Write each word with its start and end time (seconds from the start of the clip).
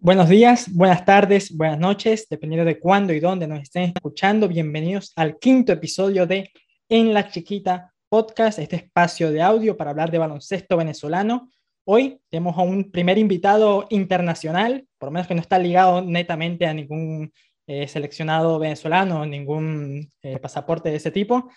Buenos 0.00 0.28
días, 0.28 0.72
buenas 0.72 1.04
tardes, 1.04 1.50
buenas 1.56 1.80
noches, 1.80 2.28
dependiendo 2.30 2.64
de 2.64 2.78
cuándo 2.78 3.12
y 3.12 3.18
dónde 3.18 3.48
nos 3.48 3.62
estén 3.62 3.92
escuchando. 3.96 4.46
Bienvenidos 4.46 5.12
al 5.16 5.40
quinto 5.40 5.72
episodio 5.72 6.24
de 6.24 6.52
En 6.88 7.12
la 7.12 7.28
Chiquita 7.28 7.92
Podcast, 8.08 8.60
este 8.60 8.76
espacio 8.76 9.32
de 9.32 9.42
audio 9.42 9.76
para 9.76 9.90
hablar 9.90 10.12
de 10.12 10.18
baloncesto 10.18 10.76
venezolano. 10.76 11.50
Hoy 11.84 12.20
tenemos 12.28 12.56
a 12.56 12.60
un 12.62 12.92
primer 12.92 13.18
invitado 13.18 13.86
internacional, 13.90 14.86
por 14.98 15.08
lo 15.08 15.14
menos 15.14 15.26
que 15.26 15.34
no 15.34 15.40
está 15.40 15.58
ligado 15.58 16.00
netamente 16.00 16.64
a 16.66 16.72
ningún 16.72 17.32
eh, 17.66 17.88
seleccionado 17.88 18.60
venezolano, 18.60 19.26
ningún 19.26 20.08
eh, 20.22 20.38
pasaporte 20.38 20.90
de 20.90 20.96
ese 20.96 21.10
tipo. 21.10 21.50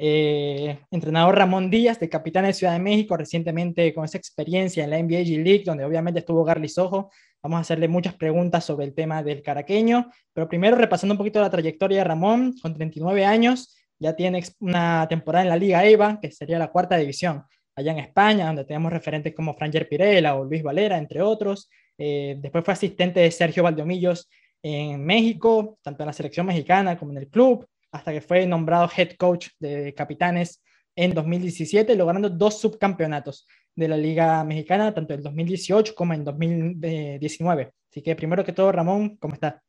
Eh, 0.00 0.78
entrenador 0.92 1.36
Ramón 1.36 1.68
Díaz, 1.68 1.98
de 1.98 2.08
Capitán 2.08 2.44
de 2.44 2.52
Ciudad 2.52 2.74
de 2.74 2.78
México, 2.78 3.16
recientemente 3.16 3.92
con 3.92 4.04
esa 4.04 4.18
experiencia 4.18 4.84
en 4.84 4.90
la 4.90 5.02
NBA 5.02 5.24
G 5.24 5.42
League, 5.42 5.64
donde 5.66 5.84
obviamente 5.84 6.20
estuvo 6.20 6.44
Garly 6.44 6.68
Sojo. 6.68 7.10
Vamos 7.42 7.58
a 7.58 7.60
hacerle 7.60 7.88
muchas 7.88 8.14
preguntas 8.14 8.64
sobre 8.64 8.86
el 8.86 8.94
tema 8.94 9.22
del 9.22 9.42
caraqueño, 9.42 10.10
pero 10.32 10.48
primero 10.48 10.76
repasando 10.76 11.14
un 11.14 11.18
poquito 11.18 11.40
la 11.40 11.50
trayectoria 11.50 11.98
de 11.98 12.04
Ramón, 12.04 12.54
con 12.60 12.74
39 12.74 13.24
años, 13.24 13.76
ya 13.98 14.14
tiene 14.14 14.42
una 14.60 15.06
temporada 15.08 15.44
en 15.44 15.48
la 15.50 15.56
Liga 15.56 15.84
EVA, 15.84 16.18
que 16.20 16.30
sería 16.30 16.58
la 16.58 16.68
cuarta 16.68 16.96
división, 16.96 17.44
allá 17.76 17.92
en 17.92 17.98
España, 17.98 18.46
donde 18.46 18.64
tenemos 18.64 18.92
referentes 18.92 19.34
como 19.34 19.54
Franger 19.54 19.88
Pirela 19.88 20.36
o 20.36 20.44
Luis 20.44 20.62
Valera, 20.62 20.98
entre 20.98 21.22
otros. 21.22 21.68
Eh, 21.96 22.36
después 22.38 22.64
fue 22.64 22.74
asistente 22.74 23.20
de 23.20 23.30
Sergio 23.30 23.62
Valdomillos 23.62 24.28
en 24.62 25.04
México, 25.04 25.78
tanto 25.82 26.02
en 26.02 26.08
la 26.08 26.12
selección 26.12 26.46
mexicana 26.46 26.98
como 26.98 27.12
en 27.12 27.18
el 27.18 27.28
club 27.28 27.66
hasta 27.90 28.12
que 28.12 28.20
fue 28.20 28.46
nombrado 28.46 28.90
head 28.94 29.12
coach 29.16 29.48
de 29.58 29.94
capitanes 29.94 30.62
en 30.96 31.14
2017, 31.14 31.94
logrando 31.94 32.28
dos 32.28 32.60
subcampeonatos 32.60 33.46
de 33.78 33.86
la 33.86 33.96
Liga 33.96 34.42
Mexicana, 34.42 34.92
tanto 34.92 35.14
en 35.14 35.22
2018 35.22 35.94
como 35.94 36.12
en 36.12 36.24
2019. 36.24 37.72
Así 37.88 38.02
que 38.02 38.16
primero 38.16 38.44
que 38.44 38.52
todo, 38.52 38.72
Ramón, 38.72 39.16
¿cómo 39.18 39.34
estás? 39.34 39.62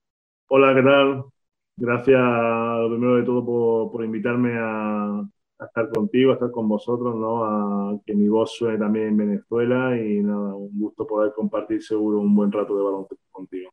Hola, 0.47 0.73
¿qué 0.73 0.81
tal? 0.81 1.25
Gracias, 1.77 2.19
primero 2.89 3.17
de 3.17 3.23
todo, 3.23 3.45
por, 3.45 3.91
por 3.91 4.03
invitarme 4.03 4.57
a, 4.57 5.19
a, 5.59 5.65
estar 5.65 5.89
contigo, 5.89 6.31
a 6.31 6.33
estar 6.33 6.49
con 6.49 6.67
vosotros, 6.67 7.15
¿no? 7.15 7.45
A 7.45 7.99
que 8.03 8.15
mi 8.15 8.27
voz 8.27 8.55
suene 8.55 8.79
también 8.79 9.09
en 9.09 9.17
Venezuela 9.17 9.95
y 9.95 10.23
nada, 10.23 10.55
un 10.55 10.79
gusto 10.79 11.05
poder 11.05 11.31
compartir 11.35 11.83
seguro 11.83 12.19
un 12.19 12.35
buen 12.35 12.51
rato 12.51 12.75
de 12.75 12.83
baloncesto 12.83 13.25
contigo. 13.29 13.69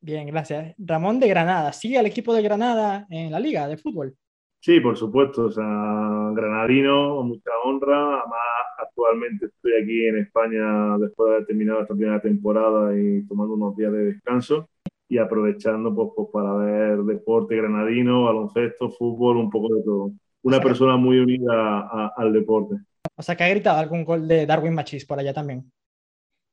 Bien, 0.00 0.26
gracias. 0.28 0.74
Ramón 0.78 1.20
de 1.20 1.28
Granada, 1.28 1.74
¿sigue 1.74 1.98
al 1.98 2.06
equipo 2.06 2.32
de 2.32 2.40
Granada 2.40 3.06
en 3.10 3.30
la 3.30 3.38
liga 3.38 3.68
de 3.68 3.76
fútbol? 3.76 4.16
Sí, 4.64 4.78
por 4.78 4.96
supuesto, 4.96 5.46
o 5.46 5.50
sea, 5.50 5.64
granadino, 5.64 7.20
mucha 7.24 7.50
honra. 7.64 8.20
Además, 8.20 8.38
actualmente 8.78 9.46
estoy 9.46 9.72
aquí 9.82 10.06
en 10.06 10.18
España 10.18 10.96
después 10.98 11.28
de 11.28 11.34
haber 11.34 11.46
terminado 11.46 11.80
esta 11.82 11.94
primera 11.94 12.20
temporada 12.20 12.96
y 12.96 13.26
tomando 13.26 13.54
unos 13.54 13.74
días 13.74 13.90
de 13.90 14.04
descanso 14.04 14.68
y 15.08 15.18
aprovechando 15.18 15.92
pues, 15.92 16.10
pues 16.14 16.28
para 16.32 16.54
ver 16.54 16.98
deporte 16.98 17.56
granadino, 17.56 18.26
baloncesto, 18.26 18.88
fútbol, 18.90 19.38
un 19.38 19.50
poco 19.50 19.74
de 19.74 19.82
todo. 19.82 20.12
Una 20.42 20.60
persona 20.60 20.96
muy 20.96 21.18
unida 21.18 22.12
al 22.16 22.32
deporte. 22.32 22.76
O 23.16 23.22
sea, 23.22 23.34
que 23.34 23.42
ha 23.42 23.48
gritado 23.48 23.80
algún 23.80 24.04
gol 24.04 24.28
de 24.28 24.46
Darwin 24.46 24.74
Machis 24.74 25.04
por 25.04 25.18
allá 25.18 25.34
también. 25.34 25.72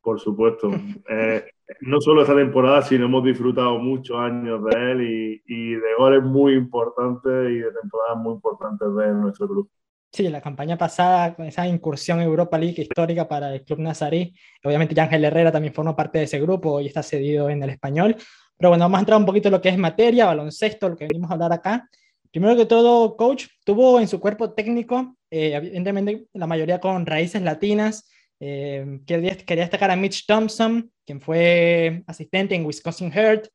Por 0.01 0.19
supuesto. 0.19 0.71
Eh, 1.07 1.45
no 1.81 2.01
solo 2.01 2.21
esta 2.21 2.35
temporada, 2.35 2.81
sino 2.81 3.05
hemos 3.05 3.23
disfrutado 3.23 3.77
muchos 3.79 4.17
años 4.17 4.63
de 4.65 4.91
él 4.91 5.01
y, 5.01 5.41
y, 5.45 5.71
de 5.73 5.95
goles 5.97 6.23
muy 6.23 6.53
importantes 6.53 7.31
y 7.51 7.59
de 7.59 7.71
temporadas 7.71 8.17
muy 8.17 8.33
importantes 8.33 8.87
de 8.95 9.13
nuestro 9.13 9.47
club. 9.47 9.69
Sí, 10.11 10.27
la 10.27 10.41
campaña 10.41 10.75
pasada, 10.75 11.35
con 11.35 11.45
esa 11.45 11.67
incursión 11.67 12.19
Europa 12.19 12.57
League 12.57 12.81
histórica 12.81 13.27
para 13.27 13.53
el 13.53 13.63
club 13.63 13.79
nazarí, 13.79 14.33
obviamente 14.63 14.99
Ángel 14.99 15.23
Herrera 15.23 15.51
también 15.51 15.73
formó 15.73 15.95
parte 15.95 16.17
de 16.17 16.23
ese 16.23 16.39
grupo 16.39 16.81
y 16.81 16.87
está 16.87 17.03
cedido 17.03 17.49
en 17.49 17.61
el 17.61 17.69
español. 17.69 18.15
Pero 18.57 18.69
bueno, 18.69 18.85
vamos 18.85 18.97
a 18.97 18.99
entrar 19.01 19.19
un 19.19 19.25
poquito 19.25 19.49
en 19.49 19.53
lo 19.53 19.61
que 19.61 19.69
es 19.69 19.77
materia, 19.77 20.25
baloncesto, 20.25 20.89
lo 20.89 20.97
que 20.97 21.05
venimos 21.05 21.29
a 21.29 21.33
hablar 21.33 21.53
acá. 21.53 21.87
Primero 22.31 22.55
que 22.55 22.65
todo, 22.65 23.15
coach, 23.15 23.45
tuvo 23.63 23.99
en 23.99 24.07
su 24.07 24.19
cuerpo 24.19 24.51
técnico, 24.51 25.15
eh, 25.29 25.53
evidentemente 25.53 26.25
la 26.33 26.47
mayoría 26.47 26.79
con 26.79 27.05
raíces 27.05 27.41
latinas, 27.41 28.09
eh, 28.39 29.01
quería, 29.05 29.35
destacar 29.35 29.91
a 29.91 29.95
Mitch 29.95 30.25
Thompson, 30.25 30.91
quien 31.05 31.19
fue 31.19 32.03
asistente 32.07 32.55
en 32.55 32.65
Wisconsin 32.65 33.11
Heart 33.11 33.47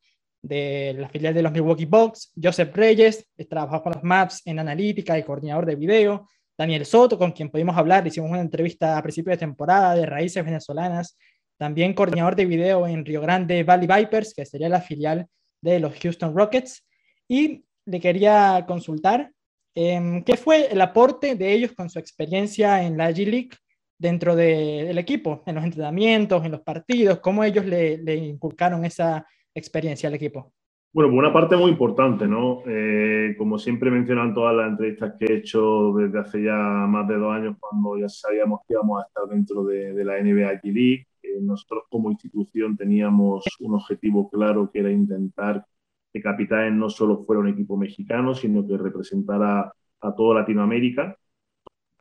de 0.43 0.95
la 0.99 1.09
filial 1.09 1.33
de 1.33 1.43
los 1.43 1.53
Milwaukee 1.53 1.87
Bucks, 1.87 2.33
Joseph 2.41 2.75
Reyes, 2.75 3.27
trabajó 3.49 3.83
con 3.83 3.93
los 3.95 4.03
Maps 4.03 4.43
en 4.45 4.59
analítica 4.59 5.19
y 5.19 5.23
coordinador 5.23 5.65
de 5.65 5.75
video, 5.75 6.29
Daniel 6.57 6.85
Soto, 6.85 7.19
con 7.19 7.33
quien 7.33 7.51
pudimos 7.51 7.77
hablar, 7.77 8.07
hicimos 8.07 8.31
una 8.31 8.41
entrevista 8.41 8.99
a 8.99 9.03
principio 9.03 9.31
de 9.31 9.39
temporada 9.39 9.95
de 9.95 10.07
raíces 10.07 10.45
venezolanas, 10.45 11.17
también 11.57 11.95
coordinador 11.95 12.37
de 12.37 12.45
video 12.45 12.87
en 12.87 13.05
Rio 13.05 13.23
Grande 13.23 13.65
Valley 13.65 13.87
Vipers, 13.87 14.35
que 14.35 14.45
sería 14.45 14.69
la 14.69 14.81
filial 14.81 15.27
de 15.63 15.81
los 15.81 15.95
Houston 15.99 16.37
Rockets, 16.37 16.87
y 17.27 17.65
le 17.87 18.01
quería 18.01 18.65
consultar 18.69 19.33
eh, 19.75 20.23
qué 20.27 20.37
fue 20.37 20.71
el 20.71 20.81
aporte 20.81 21.35
de 21.35 21.53
ellos 21.53 21.73
con 21.73 21.89
su 21.89 21.99
experiencia 21.99 22.83
en 22.83 22.97
la 22.97 23.11
G 23.11 23.27
League 23.27 23.51
dentro 23.99 24.37
del 24.37 24.99
equipo, 24.99 25.43
en 25.47 25.55
los 25.57 25.65
entrenamientos, 25.65 26.45
en 26.45 26.53
los 26.53 26.61
partidos? 26.61 27.21
¿Cómo 27.21 27.45
ellos 27.45 27.65
le, 27.65 27.99
le 27.99 28.17
inculcaron 28.17 28.85
esa 28.85 29.27
experiencia 29.55 30.09
al 30.09 30.15
equipo? 30.15 30.53
Bueno, 30.95 31.11
por 31.11 31.19
una 31.19 31.33
parte 31.33 31.57
muy 31.57 31.73
importante, 31.73 32.29
¿no? 32.29 32.63
Eh, 32.67 33.35
como 33.37 33.59
siempre 33.59 33.91
mencionan 33.91 34.33
todas 34.33 34.55
las 34.55 34.69
entrevistas 34.69 35.15
que 35.19 35.25
he 35.25 35.37
hecho 35.39 35.93
desde 35.93 36.21
hace 36.21 36.45
ya 36.45 36.55
más 36.55 37.09
de 37.09 37.17
dos 37.17 37.35
años, 37.35 37.57
cuando 37.59 37.99
ya 37.99 38.09
sabíamos 38.09 38.61
que 38.61 38.75
íbamos 38.75 39.03
a 39.03 39.07
estar 39.07 39.25
dentro 39.27 39.65
de, 39.65 39.93
de 39.93 40.05
la 40.05 40.23
NBA 40.23 40.61
G 40.61 40.73
League, 40.73 41.07
eh, 41.21 41.41
nosotros 41.41 41.83
como 41.91 42.13
institución 42.13 42.77
teníamos 42.77 43.45
un 43.59 43.75
objetivo 43.75 44.31
claro 44.31 44.71
que 44.73 44.79
era 44.79 44.91
intentar 44.93 45.67
que 46.13 46.23
Capitanes 46.23 46.75
no 46.75 46.89
solo 46.89 47.25
fuera 47.25 47.41
un 47.41 47.49
equipo 47.49 47.77
mexicano, 47.77 48.33
sino 48.33 48.65
que 48.65 48.79
representara 48.79 49.73
a 50.01 50.15
toda 50.15 50.41
Latinoamérica 50.43 51.19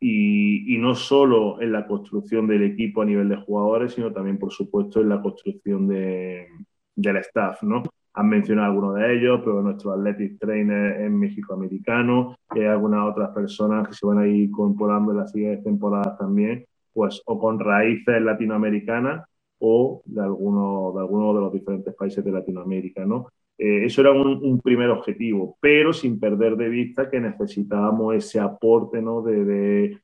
y, 0.00 0.76
no 0.78 0.94
solo 0.94 1.60
en 1.62 1.72
la 1.72 1.86
construcción 1.86 2.46
del 2.46 2.62
equipo 2.62 3.02
a 3.02 3.04
nivel 3.06 3.28
de 3.28 3.36
jugadores, 3.36 3.94
sino 3.94 4.12
también, 4.12 4.38
por 4.38 4.52
supuesto, 4.52 5.00
en 5.00 5.08
la 5.08 5.22
construcción 5.22 5.88
de, 5.88 6.46
del 6.94 7.16
staff, 7.18 7.62
¿no? 7.62 7.82
Han 8.14 8.28
mencionado 8.28 8.68
algunos 8.68 8.94
de 8.96 9.14
ellos, 9.14 9.40
pero 9.44 9.62
nuestro 9.62 9.92
athletic 9.92 10.38
trainer 10.38 11.00
es 11.00 11.10
México-americano, 11.10 12.36
y 12.54 12.60
hay 12.60 12.66
algunas 12.66 13.10
otras 13.10 13.30
personas 13.30 13.88
que 13.88 13.94
se 13.94 14.06
van 14.06 14.18
a 14.18 14.26
ir 14.26 14.44
incorporando 14.44 15.12
en 15.12 15.18
las 15.18 15.32
siguientes 15.32 15.64
temporadas 15.64 16.18
también, 16.18 16.64
pues 16.92 17.22
o 17.26 17.38
con 17.38 17.58
raíces 17.58 18.22
latinoamericanas 18.22 19.26
o 19.58 20.02
de 20.04 20.22
algunos 20.22 20.94
de, 20.94 21.00
algunos 21.00 21.34
de 21.34 21.40
los 21.40 21.52
diferentes 21.52 21.94
países 21.94 22.24
de 22.24 22.30
Latinoamérica, 22.30 23.04
¿no? 23.04 23.28
Eh, 23.56 23.84
eso 23.84 24.00
era 24.00 24.12
un, 24.12 24.60
primer 24.60 24.90
objetivo, 24.90 25.56
pero 25.60 25.92
sin 25.92 26.18
perder 26.18 26.56
de 26.56 26.68
vista 26.68 27.08
que 27.08 27.20
necesitábamos 27.20 28.14
ese 28.16 28.40
aporte 28.40 29.00
¿no? 29.00 29.22
de, 29.22 30.00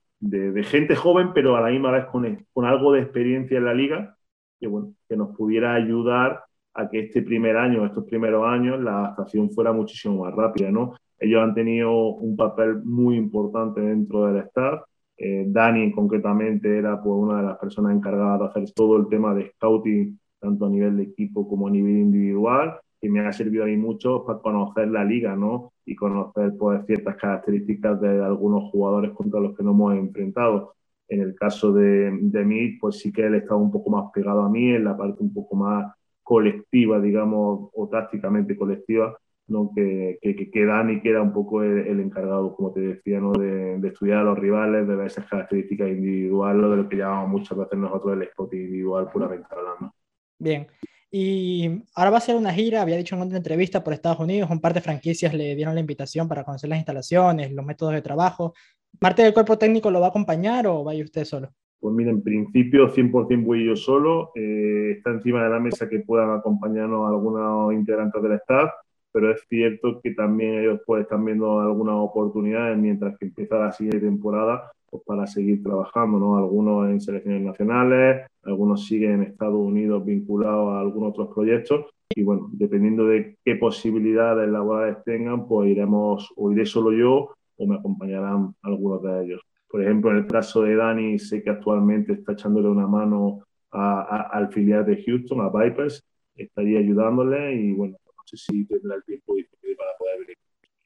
gente 0.65 0.95
joven, 0.95 1.33
pero 1.35 1.57
a 1.57 1.61
la 1.61 1.71
misma 1.71 1.91
vez 1.91 2.07
con, 2.07 2.65
algo 2.65 2.93
de 2.93 3.01
experiencia 3.01 3.59
en 3.59 3.65
la 3.65 3.75
liga, 3.75 4.17
que 4.61 5.17
nos 5.17 5.37
pudiera 5.37 5.75
ayudar 5.75 6.45
a 6.75 6.89
que 6.89 7.01
este 7.01 7.23
primer 7.23 7.57
año, 7.57 7.85
estos 7.85 8.05
primeros 8.05 8.47
años, 8.47 8.81
la 8.81 8.99
adaptación 8.99 9.51
fuera 9.51 9.73
muchísimo 9.73 10.25
más 10.25 10.35
rápida. 10.35 10.71
¿no? 10.71 10.95
Ellos 11.19 11.43
han 11.43 11.55
tenido 11.55 11.93
un 11.93 12.37
papel 12.37 12.83
muy 12.85 13.17
importante 13.17 13.81
dentro 13.81 14.27
del 14.27 14.45
staff. 14.45 14.83
Eh, 15.17 15.45
Dani, 15.49 15.91
concretamente, 15.93 16.79
era 16.79 17.03
pues, 17.03 17.15
una 17.15 17.39
de 17.39 17.49
las 17.49 17.59
personas 17.59 17.97
encargadas 17.97 18.41
de 18.41 18.47
hacer 18.47 18.75
todo 18.75 18.97
el 18.97 19.09
tema 19.09 19.35
de 19.35 19.51
scouting, 19.51 20.19
tanto 20.39 20.67
a 20.67 20.71
nivel 20.71 20.97
de 20.97 21.03
equipo 21.05 21.49
como 21.49 21.67
a 21.67 21.71
nivel 21.71 21.99
individual 21.99 22.79
que 23.01 23.09
me 23.09 23.21
ha 23.21 23.33
servido 23.33 23.65
a 23.65 23.67
mí 23.67 23.77
mucho 23.77 24.25
para 24.25 24.41
conocer 24.41 24.89
la 24.89 25.05
liga, 25.05 25.35
¿no? 25.37 25.73
Y 25.87 25.97
conocer 25.97 26.53
pues, 26.59 26.85
ciertas 26.87 27.17
características 27.17 28.01
de 28.01 28.23
algunos 28.25 28.71
jugadores 28.71 29.13
contra 29.13 29.41
los 29.41 29.57
que 29.57 29.63
nos 29.63 29.75
hemos 29.75 29.95
enfrentado. 29.95 30.75
En 31.09 31.23
el 31.23 31.35
caso 31.35 31.73
de, 31.73 32.11
de 32.21 32.45
mí, 32.45 32.79
pues 32.81 32.99
sí 32.99 33.13
que 33.13 33.27
él 33.27 33.35
estaba 33.35 33.61
un 33.61 33.73
poco 33.73 33.91
más 33.91 34.11
pegado 34.13 34.43
a 34.43 34.51
mí, 34.51 34.71
en 34.71 34.85
la 34.85 34.97
parte 34.97 35.23
un 35.23 35.33
poco 35.33 35.57
más 35.57 35.93
colectiva, 36.23 37.01
digamos, 37.01 37.71
o 37.73 37.89
tácticamente 37.89 38.57
colectiva, 38.57 39.19
¿no? 39.49 39.73
que, 39.75 40.19
que, 40.23 40.51
que 40.51 40.65
Dani 40.65 41.03
un 41.21 41.33
poco 41.33 41.63
el, 41.63 41.87
el, 41.87 42.01
encargado, 42.01 42.55
como 42.55 42.73
te 42.73 42.81
decía, 42.81 43.21
¿no? 43.21 43.33
de, 43.33 43.79
de, 43.79 43.89
estudiar 43.89 44.19
a 44.19 44.23
los 44.23 44.39
rivales, 44.39 44.87
de 44.87 44.95
ver 44.95 45.07
esas 45.07 45.27
características 45.27 45.89
individuales, 45.89 46.71
de 46.71 46.77
lo 46.77 46.89
que 46.89 46.97
llamamos 46.97 47.31
muchas 47.31 47.59
veces 47.59 47.79
nosotros 47.79 48.13
el 48.13 48.23
spot 48.23 48.55
individual 48.55 49.11
puramente 49.13 49.49
hablando. 49.51 49.93
Bien, 50.39 50.69
y 51.11 51.83
ahora 51.95 52.11
va 52.11 52.19
a 52.19 52.21
ser 52.21 52.37
una 52.37 52.53
gira, 52.53 52.83
había 52.83 52.97
dicho 52.97 53.17
en 53.17 53.23
una 53.23 53.37
entrevista 53.37 53.83
por 53.83 53.93
Estados 53.93 54.21
Unidos, 54.21 54.49
un 54.51 54.61
par 54.61 54.75
de 54.75 54.81
franquicias 54.81 55.35
le 55.35 55.57
dieron 55.57 55.75
la 55.75 55.81
invitación 55.81 56.29
para 56.29 56.45
conocer 56.45 56.71
las 56.71 56.79
instalaciones, 56.79 57.53
los 57.53 57.67
métodos 57.67 57.95
de 57.95 58.03
trabajo. 58.03 58.55
¿Parte 58.99 59.23
del 59.23 59.35
cuerpo 59.35 59.59
técnico 59.59 59.91
lo 59.91 60.01
va 60.01 60.07
a 60.07 60.11
acompañar 60.11 60.67
o 60.67 60.85
vaya 60.85 61.03
usted 61.03 61.25
solo? 61.25 61.51
Pues 61.81 61.95
mira, 61.95 62.11
en 62.11 62.23
principio 62.23 62.93
100% 62.93 63.45
voy 63.45 63.67
yo 63.67 63.75
solo. 63.75 64.33
Eh, 64.35 64.93
está 64.99 65.11
encima 65.11 65.43
de 65.43 65.51
la 65.51 65.59
mesa 65.59 65.89
que 65.89 66.01
puedan 66.01 66.31
acompañarnos 66.31 67.09
algunos 67.09 67.73
integrantes 67.73 68.23
del 68.23 68.33
staff, 68.33 68.71
pero 69.13 69.31
es 69.31 69.45
cierto 69.49 70.01
que 70.03 70.13
también 70.13 70.61
ellos 70.61 70.81
pues, 70.87 71.03
están 71.03 71.25
viendo 71.25 71.61
algunas 71.61 71.97
oportunidades 71.97 72.79
mientras 72.79 73.19
que 73.19 73.27
empieza 73.27 73.59
la 73.59 73.73
siguiente 73.73 74.07
temporada 74.07 74.71
pues, 74.91 75.03
para 75.05 75.27
seguir 75.27 75.63
trabajando, 75.63 76.19
¿no? 76.19 76.37
Algunos 76.37 76.89
en 76.89 77.01
selecciones 77.01 77.43
nacionales, 77.43 78.27
algunos 78.43 78.87
siguen 78.87 79.13
en 79.13 79.23
Estados 79.23 79.59
Unidos 79.59 80.05
vinculados 80.05 80.75
a 80.75 80.81
algunos 80.81 81.11
otros 81.11 81.35
proyectos 81.35 81.87
y 82.15 82.23
bueno, 82.23 82.49
dependiendo 82.53 83.07
de 83.07 83.37
qué 83.45 83.55
posibilidades 83.55 84.49
laborales 84.49 84.97
tengan, 85.05 85.47
pues 85.47 85.71
iremos 85.71 86.33
o 86.37 86.51
iré 86.51 86.67
solo 86.67 86.93
yo 86.93 87.35
o 87.57 87.67
me 87.67 87.77
acompañarán 87.77 88.55
algunos 88.63 89.03
de 89.03 89.25
ellos. 89.25 89.43
Por 89.69 89.83
ejemplo, 89.83 90.11
en 90.11 90.17
el 90.19 90.27
caso 90.27 90.63
de 90.63 90.75
Dani, 90.75 91.19
sé 91.19 91.43
que 91.43 91.51
actualmente 91.51 92.15
está 92.15 92.33
echándole 92.33 92.69
una 92.69 92.89
mano 92.89 93.45
al 93.71 94.53
filial 94.53 94.85
de 94.85 95.01
Houston, 95.05 95.41
a 95.41 95.49
Vipers, 95.49 96.03
estaría 96.35 96.81
ayudándole 96.81 97.55
y 97.55 97.73
bueno, 97.73 97.97
no 97.97 98.00
sé 98.37 98.53
si 98.53 98.65
tendrá 98.67 98.97
el 98.97 99.05
tiempo 99.05 99.35
disponible 99.35 99.77
para 99.77 99.97
poder 99.99 100.19
venir. 100.21 100.39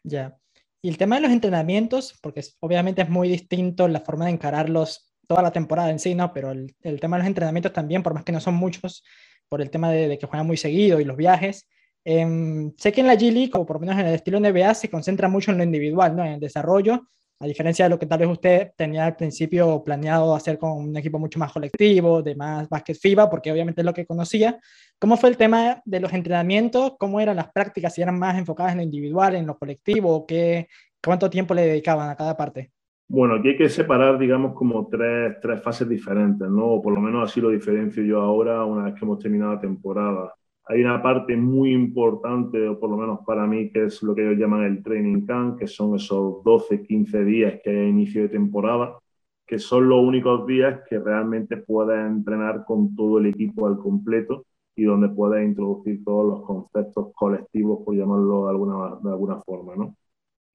Ya. 0.02 0.36
Y 0.82 0.88
el 0.88 0.98
tema 0.98 1.16
de 1.16 1.22
los 1.22 1.30
entrenamientos, 1.30 2.18
porque 2.20 2.42
obviamente 2.60 3.02
es 3.02 3.08
muy 3.08 3.28
distinto 3.28 3.88
la 3.88 4.00
forma 4.00 4.26
de 4.26 4.32
encararlos 4.32 5.14
toda 5.26 5.42
la 5.42 5.52
temporada 5.52 5.90
en 5.90 5.98
sí, 5.98 6.14
¿no? 6.14 6.32
Pero 6.32 6.50
el, 6.50 6.74
el 6.82 7.00
tema 7.00 7.16
de 7.16 7.22
los 7.22 7.28
entrenamientos 7.28 7.72
también, 7.72 8.02
por 8.02 8.12
más 8.12 8.24
que 8.24 8.32
no 8.32 8.40
son 8.40 8.54
muchos, 8.54 9.02
por 9.48 9.62
el 9.62 9.70
tema 9.70 9.90
de, 9.90 10.18
que 10.18 10.26
juegan 10.26 10.46
muy 10.46 10.56
seguido 10.56 11.00
y 11.00 11.04
los 11.04 11.16
viajes. 11.16 11.68
Em, 12.04 12.72
sé 12.76 12.92
que 12.92 13.00
en 13.00 13.06
la 13.06 13.14
G 13.14 13.32
League, 13.32 13.52
o 13.54 13.64
por 13.64 13.76
lo 13.76 13.80
menos 13.80 13.98
en 13.98 14.06
el 14.06 14.14
estilo 14.14 14.38
NBA, 14.40 14.74
se 14.74 14.90
concentra 14.90 15.28
mucho 15.28 15.50
en 15.50 15.58
lo 15.58 15.64
individual, 15.64 16.16
¿no? 16.16 16.24
en 16.24 16.32
el 16.32 16.40
desarrollo, 16.40 17.06
a 17.40 17.46
diferencia 17.46 17.84
de 17.84 17.90
lo 17.90 17.98
que 17.98 18.06
tal 18.06 18.20
vez 18.20 18.28
usted 18.28 18.70
tenía 18.76 19.06
al 19.06 19.16
principio 19.16 19.82
planeado 19.84 20.34
hacer 20.34 20.58
con 20.58 20.72
un 20.72 20.96
equipo 20.96 21.18
mucho 21.18 21.38
más 21.38 21.52
colectivo, 21.52 22.22
de 22.22 22.34
más 22.36 22.68
básquet 22.68 22.96
FIBA, 22.96 23.28
porque 23.28 23.50
obviamente 23.50 23.80
es 23.80 23.84
lo 23.84 23.92
que 23.92 24.06
conocía. 24.06 24.58
¿Cómo 24.98 25.16
fue 25.16 25.30
el 25.30 25.36
tema 25.36 25.82
de 25.84 26.00
los 26.00 26.12
entrenamientos? 26.12 26.94
¿Cómo 26.98 27.20
eran 27.20 27.36
las 27.36 27.50
prácticas? 27.52 27.94
¿Si 27.94 28.02
eran 28.02 28.18
más 28.18 28.38
enfocadas 28.38 28.72
en 28.72 28.78
lo 28.78 28.84
individual, 28.84 29.34
en 29.34 29.46
lo 29.46 29.58
colectivo? 29.58 30.26
¿Qué, 30.26 30.68
¿Cuánto 31.04 31.28
tiempo 31.28 31.54
le 31.54 31.66
dedicaban 31.66 32.08
a 32.08 32.16
cada 32.16 32.36
parte? 32.36 32.70
Bueno, 33.06 33.34
aquí 33.34 33.48
hay 33.48 33.56
que 33.56 33.68
separar, 33.68 34.18
digamos, 34.18 34.54
como 34.54 34.88
tres, 34.88 35.36
tres 35.42 35.62
fases 35.62 35.88
diferentes, 35.88 36.48
¿no? 36.48 36.66
O 36.66 36.82
por 36.82 36.94
lo 36.94 37.00
menos 37.00 37.30
así 37.30 37.40
lo 37.40 37.50
diferencio 37.50 38.02
yo 38.02 38.20
ahora, 38.20 38.64
una 38.64 38.84
vez 38.84 38.94
que 38.94 39.04
hemos 39.04 39.18
terminado 39.18 39.54
la 39.54 39.60
temporada. 39.60 40.34
Hay 40.66 40.80
una 40.82 41.02
parte 41.02 41.36
muy 41.36 41.72
importante, 41.72 42.68
o 42.68 42.78
por 42.80 42.90
lo 42.90 42.96
menos 42.96 43.20
para 43.26 43.46
mí, 43.46 43.70
que 43.70 43.84
es 43.84 44.02
lo 44.02 44.14
que 44.14 44.22
ellos 44.22 44.38
llaman 44.38 44.64
el 44.64 44.82
training 44.82 45.26
camp, 45.26 45.58
que 45.58 45.66
son 45.66 45.94
esos 45.96 46.42
12, 46.42 46.82
15 46.82 47.24
días 47.24 47.60
que 47.62 47.70
hay 47.70 47.88
inicio 47.88 48.22
de 48.22 48.28
temporada, 48.30 48.98
que 49.46 49.58
son 49.58 49.88
los 49.88 50.02
únicos 50.02 50.46
días 50.46 50.80
que 50.88 50.98
realmente 50.98 51.58
puedes 51.58 51.98
entrenar 52.06 52.64
con 52.66 52.94
todo 52.96 53.18
el 53.18 53.26
equipo 53.26 53.66
al 53.66 53.78
completo 53.78 54.46
y 54.74 54.84
donde 54.84 55.08
puedes 55.10 55.44
introducir 55.46 56.02
todos 56.04 56.26
los 56.26 56.42
conceptos 56.46 57.12
colectivos, 57.14 57.80
por 57.84 57.94
llamarlo 57.94 58.44
de 58.46 58.50
alguna, 58.50 58.96
de 59.02 59.10
alguna 59.10 59.40
forma, 59.42 59.76
¿no? 59.76 59.96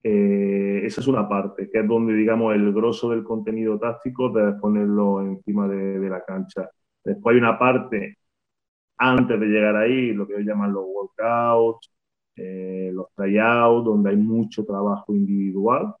Eh, 0.02 0.80
esa 0.84 1.00
es 1.02 1.08
una 1.08 1.28
parte, 1.28 1.68
que 1.70 1.80
es 1.80 1.88
donde, 1.88 2.14
digamos, 2.14 2.54
el 2.54 2.72
grosso 2.72 3.10
del 3.10 3.22
contenido 3.22 3.78
táctico 3.78 4.30
debes 4.30 4.54
ponerlo 4.60 5.20
encima 5.20 5.68
de, 5.68 6.08
la 6.08 6.24
cancha. 6.24 6.70
Después 7.04 7.34
hay 7.34 7.40
una 7.40 7.58
parte, 7.58 8.16
antes 9.00 9.40
de 9.40 9.46
llegar 9.46 9.76
ahí, 9.76 10.12
lo 10.12 10.26
que 10.26 10.34
ellos 10.34 10.46
llaman 10.46 10.72
los 10.74 10.84
workouts, 10.86 11.90
eh, 12.36 12.90
los 12.94 13.08
tryouts, 13.16 13.84
donde 13.84 14.10
hay 14.10 14.16
mucho 14.16 14.64
trabajo 14.64 15.14
individual, 15.14 15.94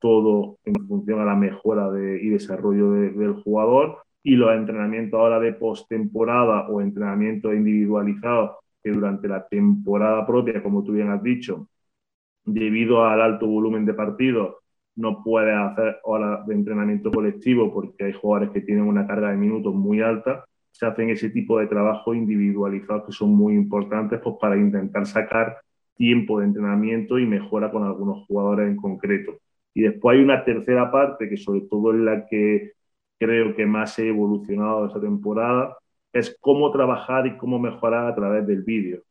todo 0.00 0.58
en 0.64 0.74
función 0.88 1.20
a 1.20 1.24
la 1.26 1.36
mejora 1.36 1.90
de, 1.90 2.22
y 2.22 2.30
desarrollo 2.30 2.92
del 2.92 3.34
jugador, 3.42 3.98
y 4.22 4.36
los 4.36 4.52
entrenamientos 4.54 5.18
ahora 5.20 5.40
de 5.40 5.54
postemporada 5.54 6.68
o 6.68 6.80
entrenamientos 6.80 7.54
individualizados 7.54 8.52
que 8.82 8.90
durante 8.92 9.28
la 9.28 9.46
temporada 9.48 10.26
propia, 10.26 10.62
como 10.62 10.84
tú 10.84 10.92
bien 10.92 11.10
has 11.10 11.22
dicho, 11.22 11.68
debido 12.44 13.04
al 13.04 13.20
alto 13.22 13.46
volumen 13.46 13.86
de 13.86 13.94
partidos, 13.94 14.56
no 14.96 15.22
puede 15.22 15.52
hacer 15.54 15.98
horas 16.04 16.46
de 16.46 16.54
entrenamiento 16.54 17.10
colectivo 17.12 17.72
porque 17.72 18.04
hay 18.04 18.12
jugadores 18.12 18.50
que 18.50 18.62
tienen 18.62 18.84
una 18.84 19.06
carga 19.06 19.30
de 19.30 19.36
minutos 19.36 19.74
muy 19.74 20.00
alta. 20.02 20.44
Se 20.78 20.86
hacen 20.86 21.10
ese 21.10 21.30
tipo 21.30 21.58
de 21.58 21.66
trabajo 21.66 22.14
individualizados 22.14 23.06
que 23.06 23.12
son 23.12 23.30
muy 23.30 23.54
importantes 23.54 24.20
pues, 24.22 24.36
para 24.40 24.56
intentar 24.56 25.06
sacar 25.06 25.58
tiempo 25.96 26.38
de 26.38 26.46
entrenamiento 26.46 27.18
y 27.18 27.26
mejora 27.26 27.72
con 27.72 27.82
algunos 27.82 28.24
jugadores 28.28 28.68
en 28.68 28.76
concreto. 28.76 29.40
Y 29.74 29.82
después 29.82 30.16
hay 30.16 30.22
una 30.22 30.44
tercera 30.44 30.92
parte 30.92 31.28
que 31.28 31.36
sobre 31.36 31.62
todo 31.62 31.92
es 31.92 31.98
la 31.98 32.26
que 32.26 32.74
creo 33.18 33.56
que 33.56 33.66
más 33.66 33.98
he 33.98 34.08
evolucionado 34.08 34.86
esta 34.86 35.00
temporada, 35.00 35.76
es 36.12 36.38
cómo 36.40 36.70
trabajar 36.70 37.26
y 37.26 37.36
cómo 37.36 37.58
mejorar 37.58 38.06
a 38.06 38.14
través 38.14 38.46
del 38.46 38.62
vídeo. 38.62 39.02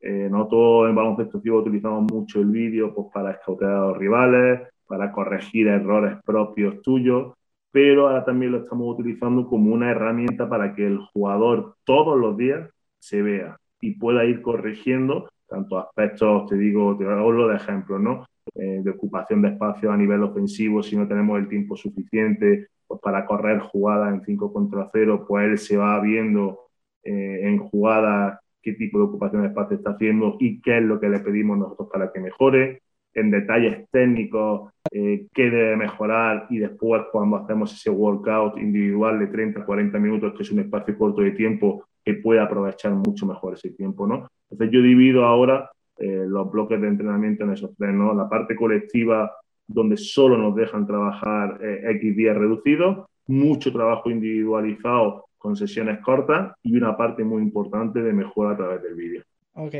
Eh, 0.00 0.28
nosotros 0.30 0.90
en 0.90 0.96
baloncesto 0.96 1.38
utilizamos 1.38 2.12
mucho 2.12 2.40
el 2.40 2.50
vídeo 2.50 2.94
pues, 2.94 3.06
para 3.12 3.32
escautear 3.32 3.70
a 3.70 3.86
los 3.86 3.96
rivales, 3.96 4.68
para 4.86 5.10
corregir 5.10 5.68
errores 5.68 6.18
propios 6.26 6.82
tuyos, 6.82 7.32
pero 7.76 8.08
ahora 8.08 8.24
también 8.24 8.52
lo 8.52 8.60
estamos 8.60 8.94
utilizando 8.94 9.46
como 9.46 9.70
una 9.70 9.90
herramienta 9.90 10.48
para 10.48 10.74
que 10.74 10.86
el 10.86 10.96
jugador 10.96 11.76
todos 11.84 12.18
los 12.18 12.34
días 12.34 12.70
se 12.98 13.20
vea 13.20 13.58
y 13.82 13.98
pueda 13.98 14.24
ir 14.24 14.40
corrigiendo 14.40 15.28
tanto 15.46 15.78
aspectos, 15.78 16.46
te 16.48 16.56
digo, 16.56 16.96
te 16.96 17.04
hablo 17.04 17.48
de 17.48 17.56
ejemplos, 17.56 18.00
¿no? 18.00 18.24
Eh, 18.54 18.80
de 18.82 18.90
ocupación 18.90 19.42
de 19.42 19.48
espacio 19.48 19.92
a 19.92 19.96
nivel 19.98 20.22
ofensivo, 20.22 20.82
si 20.82 20.96
no 20.96 21.06
tenemos 21.06 21.38
el 21.38 21.48
tiempo 21.48 21.76
suficiente 21.76 22.68
pues, 22.86 22.98
para 23.02 23.26
correr 23.26 23.58
jugadas 23.58 24.14
en 24.14 24.24
5 24.24 24.54
contra 24.54 24.88
0, 24.90 25.26
pues 25.28 25.44
él 25.44 25.58
se 25.58 25.76
va 25.76 26.00
viendo 26.00 26.70
eh, 27.04 27.40
en 27.42 27.58
jugadas 27.58 28.40
qué 28.62 28.72
tipo 28.72 28.96
de 28.96 29.04
ocupación 29.04 29.42
de 29.42 29.48
espacio 29.48 29.76
está 29.76 29.90
haciendo 29.90 30.38
y 30.40 30.62
qué 30.62 30.78
es 30.78 30.82
lo 30.82 30.98
que 30.98 31.10
le 31.10 31.18
pedimos 31.18 31.58
nosotros 31.58 31.90
para 31.92 32.10
que 32.10 32.20
mejore, 32.20 32.80
en 33.16 33.30
detalles 33.30 33.88
técnicos, 33.90 34.70
eh, 34.92 35.26
qué 35.34 35.50
debe 35.50 35.76
mejorar 35.76 36.46
y 36.50 36.58
después 36.58 37.02
cuando 37.10 37.38
hacemos 37.38 37.72
ese 37.72 37.90
workout 37.90 38.58
individual 38.58 39.18
de 39.18 39.26
30, 39.28 39.64
40 39.64 39.98
minutos, 39.98 40.34
que 40.36 40.42
es 40.42 40.52
un 40.52 40.60
espacio 40.60 40.96
corto 40.96 41.22
de 41.22 41.32
tiempo, 41.32 41.84
que 42.04 42.14
puede 42.14 42.40
aprovechar 42.40 42.92
mucho 42.92 43.26
mejor 43.26 43.54
ese 43.54 43.70
tiempo, 43.70 44.06
¿no? 44.06 44.28
Entonces 44.50 44.72
yo 44.72 44.82
divido 44.82 45.24
ahora 45.24 45.70
eh, 45.98 46.24
los 46.28 46.50
bloques 46.52 46.80
de 46.80 46.88
entrenamiento 46.88 47.44
en 47.44 47.52
esos 47.52 47.74
tres, 47.76 47.94
¿no? 47.94 48.14
La 48.14 48.28
parte 48.28 48.54
colectiva, 48.54 49.32
donde 49.66 49.96
solo 49.96 50.36
nos 50.36 50.54
dejan 50.54 50.86
trabajar 50.86 51.58
eh, 51.62 51.90
X 51.96 52.16
días 52.16 52.36
reducidos, 52.36 53.06
mucho 53.26 53.72
trabajo 53.72 54.10
individualizado 54.10 55.24
con 55.38 55.56
sesiones 55.56 56.00
cortas 56.00 56.52
y 56.62 56.76
una 56.76 56.96
parte 56.96 57.24
muy 57.24 57.42
importante 57.42 58.02
de 58.02 58.12
mejora 58.12 58.52
a 58.52 58.56
través 58.56 58.82
del 58.82 58.94
vídeo. 58.94 59.22
Ok. 59.54 59.74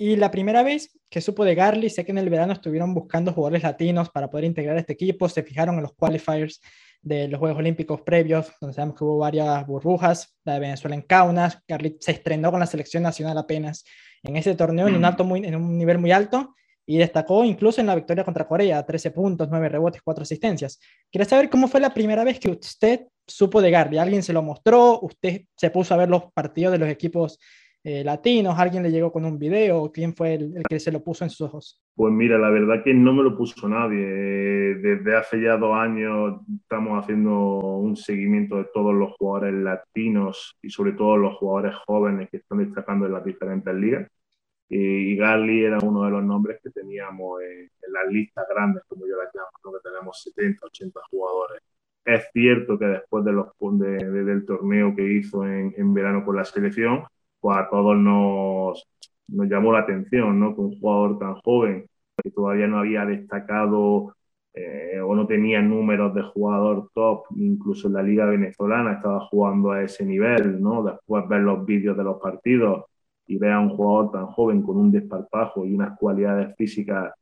Y 0.00 0.14
la 0.14 0.30
primera 0.30 0.62
vez 0.62 0.96
que 1.10 1.20
supo 1.20 1.44
de 1.44 1.56
Garly, 1.56 1.90
sé 1.90 2.04
que 2.04 2.12
en 2.12 2.18
el 2.18 2.30
verano 2.30 2.52
estuvieron 2.52 2.94
buscando 2.94 3.32
jugadores 3.32 3.64
latinos 3.64 4.10
para 4.10 4.30
poder 4.30 4.44
integrar 4.44 4.78
este 4.78 4.92
equipo, 4.92 5.28
se 5.28 5.42
fijaron 5.42 5.74
en 5.74 5.82
los 5.82 5.94
qualifiers 5.94 6.60
de 7.02 7.26
los 7.26 7.40
Juegos 7.40 7.58
Olímpicos 7.58 8.02
previos, 8.02 8.52
donde 8.60 8.74
sabemos 8.74 8.96
que 8.96 9.04
hubo 9.04 9.18
varias 9.18 9.66
burbujas, 9.66 10.36
la 10.44 10.54
de 10.54 10.60
Venezuela 10.60 10.94
en 10.94 11.02
Kaunas, 11.02 11.58
Garly 11.66 11.96
se 12.00 12.12
estrenó 12.12 12.52
con 12.52 12.60
la 12.60 12.66
selección 12.66 13.02
nacional 13.02 13.38
apenas 13.38 13.84
en 14.22 14.36
ese 14.36 14.54
torneo 14.54 14.86
en 14.88 14.96
un, 14.96 15.04
alto 15.04 15.24
muy, 15.24 15.44
en 15.44 15.56
un 15.56 15.76
nivel 15.76 15.98
muy 15.98 16.12
alto 16.12 16.54
y 16.86 16.96
destacó 16.96 17.44
incluso 17.44 17.80
en 17.80 17.88
la 17.88 17.94
victoria 17.94 18.24
contra 18.24 18.46
Corea, 18.46 18.84
13 18.84 19.10
puntos, 19.10 19.48
9 19.50 19.68
rebotes, 19.68 20.00
4 20.02 20.22
asistencias. 20.22 20.78
Quiero 21.10 21.28
saber 21.28 21.50
cómo 21.50 21.68
fue 21.68 21.80
la 21.80 21.92
primera 21.92 22.24
vez 22.24 22.38
que 22.40 22.50
usted 22.50 23.06
supo 23.26 23.60
de 23.60 23.70
Garly. 23.70 23.98
¿Alguien 23.98 24.22
se 24.22 24.32
lo 24.32 24.42
mostró? 24.42 25.00
¿Usted 25.00 25.42
se 25.56 25.70
puso 25.70 25.94
a 25.94 25.98
ver 25.98 26.08
los 26.08 26.32
partidos 26.32 26.72
de 26.72 26.78
los 26.78 26.88
equipos 26.88 27.38
eh, 27.84 28.04
latinos? 28.04 28.58
¿Alguien 28.58 28.82
le 28.82 28.90
llegó 28.90 29.12
con 29.12 29.24
un 29.24 29.38
video? 29.38 29.90
¿Quién 29.92 30.14
fue 30.14 30.34
el, 30.34 30.62
que 30.68 30.80
se 30.80 30.92
lo 30.92 31.02
puso 31.02 31.24
en 31.24 31.30
sus 31.30 31.42
ojos? 31.42 31.82
Pues 31.94 32.12
mira, 32.12 32.38
la 32.38 32.50
verdad 32.50 32.82
que 32.84 32.94
no 32.94 33.12
me 33.12 33.22
lo 33.22 33.36
puso 33.36 33.68
nadie. 33.68 34.04
Desde 34.06 35.16
hace 35.16 35.40
ya 35.40 35.56
dos 35.56 35.74
años 35.74 36.40
estamos 36.62 37.02
haciendo 37.02 37.58
un 37.58 37.96
seguimiento 37.96 38.56
de 38.56 38.66
todos 38.72 38.94
los 38.94 39.12
jugadores 39.16 39.54
latinos 39.54 40.56
y 40.62 40.70
sobre 40.70 40.92
todo 40.92 41.16
los 41.16 41.36
jugadores 41.38 41.74
jóvenes 41.86 42.28
que 42.30 42.38
están 42.38 42.58
destacando 42.58 43.06
en 43.06 43.12
las 43.12 43.24
diferentes 43.24 43.74
ligas 43.74 44.08
y 44.68 45.16
Garly 45.16 45.64
era 45.64 45.78
uno 45.82 46.04
de 46.04 46.10
los 46.10 46.22
nombres 46.22 46.60
que 46.62 46.70
teníamos 46.70 47.40
en, 47.42 47.70
las 47.90 48.12
listas 48.12 48.44
grandes, 48.50 48.82
como 48.86 49.06
yo 49.06 49.16
las 49.16 49.34
llamo, 49.34 49.48
que 49.78 49.88
tenemos 49.88 50.22
70, 50.22 50.66
80 50.66 51.00
jugadores. 51.10 51.62
Es 52.04 52.28
cierto 52.32 52.78
que 52.78 52.84
después 52.84 53.24
de 53.24 53.32
los, 53.32 53.48
de, 53.58 54.24
del 54.24 54.44
torneo 54.44 54.94
que 54.94 55.10
hizo 55.10 55.46
en, 55.46 55.74
en, 55.76 55.94
verano 55.94 56.22
con 56.22 56.36
la 56.36 56.44
selección, 56.44 57.04
pues 57.40 57.58
a 57.58 57.68
todos 57.70 57.96
nos, 57.96 58.88
nos 59.28 59.48
llamó 59.48 59.72
la 59.72 59.80
atención, 59.80 60.38
¿no? 60.40 60.54
Que 60.54 60.60
un 60.60 60.78
jugador 60.80 61.18
tan 61.18 61.34
joven, 61.36 61.86
que 62.22 62.30
todavía 62.30 62.66
no 62.66 62.78
había 62.78 63.04
destacado 63.04 64.14
eh, 64.54 65.00
o 65.00 65.14
no 65.14 65.26
tenía 65.26 65.62
números 65.62 66.14
de 66.14 66.22
jugador 66.22 66.90
top, 66.94 67.24
incluso 67.36 67.88
en 67.88 67.94
la 67.94 68.02
liga 68.02 68.24
venezolana 68.26 68.94
estaba 68.94 69.20
jugando 69.26 69.72
a 69.72 69.82
ese 69.82 70.04
nivel, 70.04 70.60
¿no? 70.60 70.82
Después 70.82 71.28
ver 71.28 71.42
los 71.42 71.64
vídeos 71.64 71.96
de 71.96 72.04
los 72.04 72.20
partidos 72.20 72.86
y 73.26 73.38
ve 73.38 73.52
a 73.52 73.60
un 73.60 73.70
jugador 73.70 74.10
tan 74.10 74.26
joven 74.26 74.62
con 74.62 74.76
un 74.78 74.90
desparpajo 74.90 75.64
y 75.64 75.74
unas 75.74 75.96
cualidades 75.98 76.56
físicas 76.56 77.12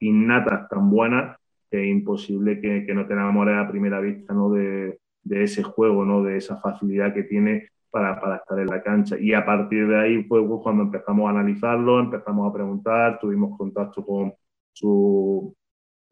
innatas 0.00 0.68
tan 0.68 0.90
buenas, 0.90 1.36
que 1.70 1.82
es 1.82 1.88
imposible 1.88 2.60
que, 2.60 2.84
que 2.86 2.94
no 2.94 3.06
te 3.06 3.12
enamores 3.12 3.56
a 3.56 3.70
primera 3.70 4.00
vista 4.00 4.34
¿no? 4.34 4.50
de, 4.50 4.98
de, 5.22 5.42
ese 5.44 5.62
juego, 5.62 6.04
¿no? 6.04 6.22
de 6.22 6.38
esa 6.38 6.56
facilidad 6.60 7.14
que 7.14 7.24
tiene 7.24 7.68
para, 7.90 8.20
para, 8.20 8.36
estar 8.36 8.58
en 8.58 8.66
la 8.66 8.82
cancha. 8.82 9.16
Y 9.18 9.34
a 9.34 9.44
partir 9.44 9.86
de 9.88 9.98
ahí 9.98 10.24
fue 10.24 10.46
cuando 10.62 10.84
empezamos 10.84 11.26
a 11.26 11.30
analizarlo, 11.30 12.00
empezamos 12.00 12.48
a 12.48 12.52
preguntar, 12.52 13.18
tuvimos 13.18 13.56
contacto 13.58 14.04
con 14.04 14.32
sus 14.72 15.52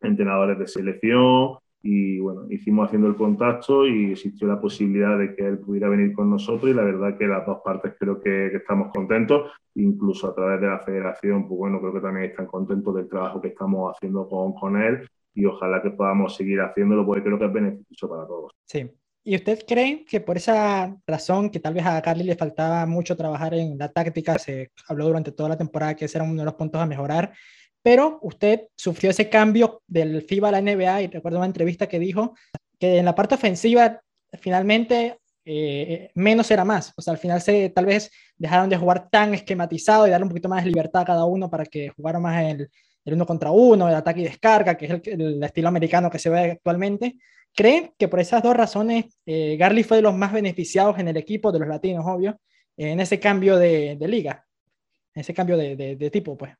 entrenadores 0.00 0.58
de 0.58 0.66
selección 0.66 1.58
y 1.80 2.18
bueno, 2.18 2.46
hicimos 2.50 2.86
haciendo 2.86 3.08
el 3.08 3.16
contacto 3.16 3.86
y 3.86 4.12
existió 4.12 4.48
la 4.48 4.60
posibilidad 4.60 5.16
de 5.16 5.34
que 5.34 5.46
él 5.46 5.58
pudiera 5.58 5.88
venir 5.88 6.12
con 6.12 6.28
nosotros 6.28 6.70
y 6.70 6.74
la 6.74 6.82
verdad 6.82 7.16
que 7.16 7.26
las 7.26 7.46
dos 7.46 7.60
partes 7.64 7.94
creo 7.98 8.20
que, 8.20 8.46
estamos 8.48 8.92
contentos, 8.92 9.52
incluso 9.74 10.28
a 10.28 10.34
través 10.34 10.60
de 10.60 10.66
la 10.66 10.80
federación, 10.80 11.46
pues 11.46 11.58
bueno, 11.58 11.80
creo 11.80 11.92
que 11.92 12.00
también 12.00 12.30
están 12.30 12.46
contentos 12.46 12.94
del 12.94 13.08
trabajo 13.08 13.40
que 13.40 13.48
estamos 13.48 13.94
haciendo 13.94 14.28
con, 14.28 14.54
con 14.54 14.76
él 14.80 15.08
y 15.34 15.44
ojalá 15.44 15.80
que 15.80 15.90
podamos 15.90 16.34
seguir 16.34 16.60
haciéndolo 16.60 17.06
porque 17.06 17.22
creo 17.22 17.38
que 17.38 17.44
es 17.44 17.52
beneficioso 17.52 18.08
para 18.08 18.26
todos. 18.26 18.52
Sí. 18.64 18.90
¿Y 19.28 19.36
usted 19.36 19.62
cree 19.68 20.06
que 20.06 20.22
por 20.22 20.38
esa 20.38 20.96
razón, 21.06 21.50
que 21.50 21.60
tal 21.60 21.74
vez 21.74 21.84
a 21.84 22.00
Carly 22.00 22.24
le 22.24 22.34
faltaba 22.34 22.86
mucho 22.86 23.14
trabajar 23.14 23.52
en 23.52 23.76
la 23.76 23.92
táctica, 23.92 24.38
se 24.38 24.70
habló 24.86 25.04
durante 25.04 25.32
toda 25.32 25.50
la 25.50 25.58
temporada 25.58 25.94
que 25.94 26.06
ese 26.06 26.16
era 26.16 26.24
uno 26.24 26.40
de 26.40 26.46
los 26.46 26.54
puntos 26.54 26.80
a 26.80 26.86
mejorar, 26.86 27.34
pero 27.82 28.20
usted 28.22 28.68
sufrió 28.74 29.10
ese 29.10 29.28
cambio 29.28 29.82
del 29.86 30.22
FIBA 30.22 30.48
a 30.48 30.52
la 30.52 30.62
NBA 30.62 31.02
y 31.02 31.06
recuerdo 31.08 31.36
una 31.36 31.46
entrevista 31.46 31.86
que 31.86 31.98
dijo 31.98 32.36
que 32.78 32.96
en 32.96 33.04
la 33.04 33.14
parte 33.14 33.34
ofensiva 33.34 34.00
finalmente 34.40 35.18
eh, 35.44 36.10
menos 36.14 36.50
era 36.50 36.64
más. 36.64 36.94
O 36.96 37.02
sea, 37.02 37.12
al 37.12 37.18
final 37.18 37.42
se, 37.42 37.68
tal 37.68 37.84
vez 37.84 38.10
dejaron 38.38 38.70
de 38.70 38.78
jugar 38.78 39.10
tan 39.10 39.34
esquematizado 39.34 40.06
y 40.06 40.10
darle 40.10 40.24
un 40.24 40.30
poquito 40.30 40.48
más 40.48 40.64
de 40.64 40.70
libertad 40.70 41.02
a 41.02 41.04
cada 41.04 41.26
uno 41.26 41.50
para 41.50 41.66
que 41.66 41.90
jugara 41.90 42.18
más 42.18 42.42
el, 42.44 42.70
el 43.08 43.14
uno 43.14 43.26
contra 43.26 43.50
uno, 43.50 43.88
el 43.88 43.94
ataque 43.94 44.20
y 44.20 44.24
descarga, 44.24 44.76
que 44.76 44.86
es 44.86 45.08
el, 45.08 45.42
estilo 45.42 45.68
americano 45.68 46.10
que 46.10 46.18
se 46.18 46.30
ve 46.30 46.52
actualmente. 46.52 47.16
¿Creen 47.54 47.92
que 47.98 48.08
por 48.08 48.20
esas 48.20 48.42
dos 48.42 48.56
razones 48.56 49.18
eh, 49.26 49.56
Garly 49.58 49.82
fue 49.82 49.98
de 49.98 50.02
los 50.02 50.16
más 50.16 50.32
beneficiados 50.32 50.98
en 50.98 51.08
el 51.08 51.16
equipo 51.16 51.50
de 51.50 51.58
los 51.58 51.68
latinos, 51.68 52.04
obvio, 52.06 52.38
en 52.76 53.00
ese 53.00 53.18
cambio 53.18 53.56
de, 53.56 53.96
de 53.96 54.08
liga, 54.08 54.44
en 55.14 55.20
ese 55.20 55.34
cambio 55.34 55.56
de, 55.56 55.74
de 55.76 56.10
tipo, 56.10 56.36
pues? 56.36 56.52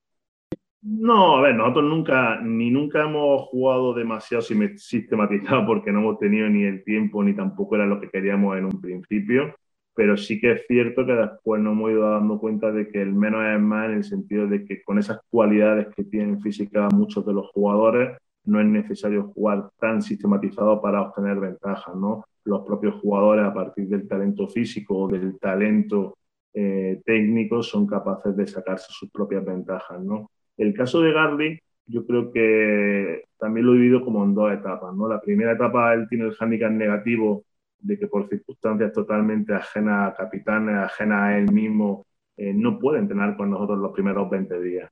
No, 0.81 1.37
a 1.37 1.43
ver, 1.43 1.57
nosotros 1.57 1.85
nunca, 1.85 2.41
ni 2.41 2.71
nunca 2.71 3.03
hemos 3.03 3.43
jugado 3.49 3.95
demasiado 3.95 4.43
sistematizado 4.43 5.67
porque 5.67 5.91
no 5.91 5.99
hemos 5.99 6.19
tenido 6.19 6.49
ni 6.49 6.63
el 6.63 6.85
tiempo 6.85 7.23
ni 7.23 7.35
tampoco 7.35 7.75
era 7.75 7.85
lo 7.85 8.01
que 8.01 8.09
queríamos 8.09 8.57
en 8.57 8.67
un 8.67 8.81
principio, 8.81 9.57
pero 9.99 10.17
sí 10.17 10.41
que 10.41 10.53
es 10.53 10.65
cierto 10.69 11.05
que 11.05 11.11
después 11.11 11.61
nos 11.61 11.73
hemos 11.73 11.91
ido 11.91 12.09
dando 12.09 12.39
cuenta 12.39 12.71
de 12.71 12.89
que 12.89 13.03
el 13.03 13.13
menos 13.13 13.45
es 13.45 13.61
más 13.61 13.87
en 13.87 13.95
el 13.97 14.05
sentido 14.05 14.47
de 14.47 14.65
que 14.65 14.81
con 14.85 14.97
esas 14.97 15.19
cualidades 15.29 15.89
que 15.89 16.05
tienen 16.05 16.41
física 16.41 16.87
muchos 16.95 17.27
de 17.27 17.33
los 17.33 17.49
jugadores, 17.49 18.17
no 18.45 18.61
es 18.61 18.67
necesario 18.67 19.33
jugar 19.35 19.71
tan 19.81 20.01
sistematizado 20.01 20.81
para 20.81 21.03
obtener 21.03 21.41
ventajas, 21.41 21.97
¿no? 21.97 22.25
Los 22.45 22.65
propios 22.65 22.95
jugadores 23.01 23.45
a 23.45 23.53
partir 23.53 23.89
del 23.89 24.07
talento 24.07 24.47
físico 24.47 24.97
o 24.97 25.09
del 25.09 25.37
talento 25.41 26.17
eh, 26.55 27.03
técnico 27.05 27.61
son 27.65 27.85
capaces 27.85 28.37
de 28.37 28.47
sacarse 28.47 28.87
sus 28.91 29.11
propias 29.11 29.45
ventajas, 29.45 30.01
¿no? 30.01 30.31
El 30.57 30.75
caso 30.75 31.01
de 31.01 31.13
Garly, 31.13 31.59
yo 31.87 32.07
creo 32.07 32.31
que 32.31 33.25
también 33.37 33.67
lo 33.67 33.75
he 33.75 33.79
vivido 33.79 34.05
como 34.05 34.23
en 34.23 34.33
dos 34.33 34.53
etapas. 34.53 34.95
¿no? 34.95 35.09
La 35.09 35.21
primera 35.21 35.55
etapa 35.55 35.93
él 35.95 36.07
tiene 36.09 36.27
el 36.27 36.35
hándicap 36.35 36.71
negativo 36.71 37.43
de 37.81 37.99
que 37.99 38.07
por 38.09 38.29
circunstancias 38.29 38.93
totalmente 38.93 39.55
ajenas 39.55 40.13
a 40.13 40.17
Capitanes, 40.17 40.77
ajenas 40.77 41.23
a 41.23 41.39
él 41.39 41.53
mismo, 41.53 42.07
eh, 42.37 42.53
no 42.55 42.79
puede 42.79 42.99
entrenar 42.99 43.37
con 43.37 43.51
nosotros 43.51 43.79
los 43.79 43.93
primeros 43.93 44.31
20 44.31 44.61
días. 44.61 44.91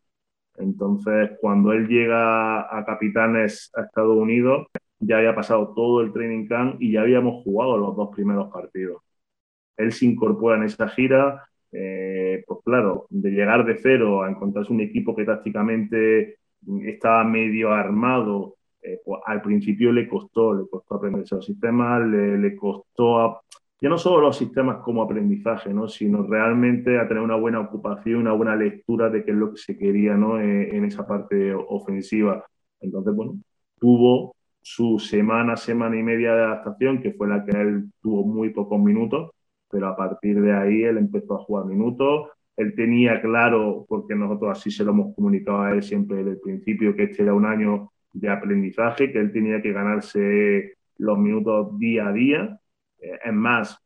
Entonces, 0.58 1.32
cuando 1.40 1.72
él 1.72 1.86
llega 1.88 2.60
a 2.76 2.84
Capitanes 2.84 3.70
a 3.74 3.82
Estados 3.82 4.16
Unidos, 4.16 4.66
ya 4.98 5.18
había 5.18 5.34
pasado 5.34 5.74
todo 5.74 6.00
el 6.00 6.12
training 6.12 6.46
camp 6.46 6.80
y 6.80 6.92
ya 6.92 7.02
habíamos 7.02 7.44
jugado 7.44 7.76
los 7.76 7.96
dos 7.96 8.10
primeros 8.14 8.50
partidos. 8.52 9.02
Él 9.76 9.92
se 9.92 10.06
incorpora 10.06 10.56
en 10.56 10.64
esa 10.64 10.88
gira, 10.88 11.48
eh, 11.72 12.42
pues 12.46 12.60
claro, 12.64 13.06
de 13.10 13.30
llegar 13.30 13.64
de 13.66 13.76
cero 13.76 14.22
a 14.22 14.30
encontrarse 14.30 14.72
un 14.72 14.80
equipo 14.80 15.14
que 15.14 15.24
tácticamente 15.24 16.38
estaba 16.84 17.24
medio 17.24 17.72
armado, 17.72 18.55
eh, 18.86 19.00
al 19.26 19.42
principio 19.42 19.92
le 19.92 20.08
costó, 20.08 20.54
le 20.54 20.68
costó 20.68 20.94
aprender 20.94 21.22
esos 21.22 21.44
sistemas, 21.44 22.06
le, 22.06 22.56
costó 22.56 23.40
ya 23.80 23.88
no 23.88 23.98
solo 23.98 24.20
los 24.20 24.36
sistemas 24.36 24.78
como 24.78 25.02
aprendizaje, 25.02 25.74
¿no? 25.74 25.88
sino 25.88 26.22
realmente 26.22 26.98
a 26.98 27.06
tener 27.08 27.22
una 27.22 27.36
buena 27.36 27.60
ocupación, 27.60 28.20
una 28.20 28.32
buena 28.32 28.56
lectura 28.56 29.10
de 29.10 29.24
qué 29.24 29.32
es 29.32 29.36
lo 29.36 29.50
que 29.52 29.58
se 29.58 29.76
quería 29.76 30.14
¿no? 30.14 30.40
Eh, 30.40 30.76
en 30.76 30.84
esa 30.84 31.06
parte 31.06 31.52
ofensiva. 31.52 32.44
Entonces, 32.80 33.14
bueno, 33.14 33.38
tuvo 33.78 34.34
su 34.62 34.98
semana, 34.98 35.56
semana 35.56 35.96
y 35.98 36.02
media 36.02 36.34
de 36.34 36.44
adaptación, 36.44 37.02
que 37.02 37.12
fue 37.12 37.28
la 37.28 37.44
que 37.44 37.52
él 37.52 37.90
tuvo 38.00 38.24
muy 38.24 38.50
pocos 38.50 38.80
minutos, 38.80 39.30
pero 39.70 39.88
a 39.88 39.96
partir 39.96 40.40
de 40.40 40.52
ahí 40.54 40.82
él 40.82 40.98
empezó 40.98 41.34
a 41.34 41.44
jugar 41.44 41.66
minutos. 41.66 42.30
Él 42.56 42.74
tenía 42.74 43.20
claro, 43.20 43.84
porque 43.88 44.14
nosotros 44.14 44.58
así 44.58 44.70
se 44.70 44.84
lo 44.84 44.92
hemos 44.92 45.14
comunicado 45.14 45.62
a 45.62 45.72
él 45.72 45.82
siempre 45.82 46.18
desde 46.18 46.30
el 46.30 46.40
principio, 46.40 46.96
que 46.96 47.04
este 47.04 47.22
era 47.22 47.34
un 47.34 47.44
año 47.44 47.90
de 48.18 48.28
aprendizaje, 48.28 49.12
que 49.12 49.18
él 49.18 49.32
tenía 49.32 49.60
que 49.62 49.72
ganarse 49.72 50.74
los 50.98 51.18
minutos 51.18 51.78
día 51.78 52.08
a 52.08 52.12
día. 52.12 52.58
Eh, 52.98 53.18
es 53.24 53.32
más, 53.32 53.78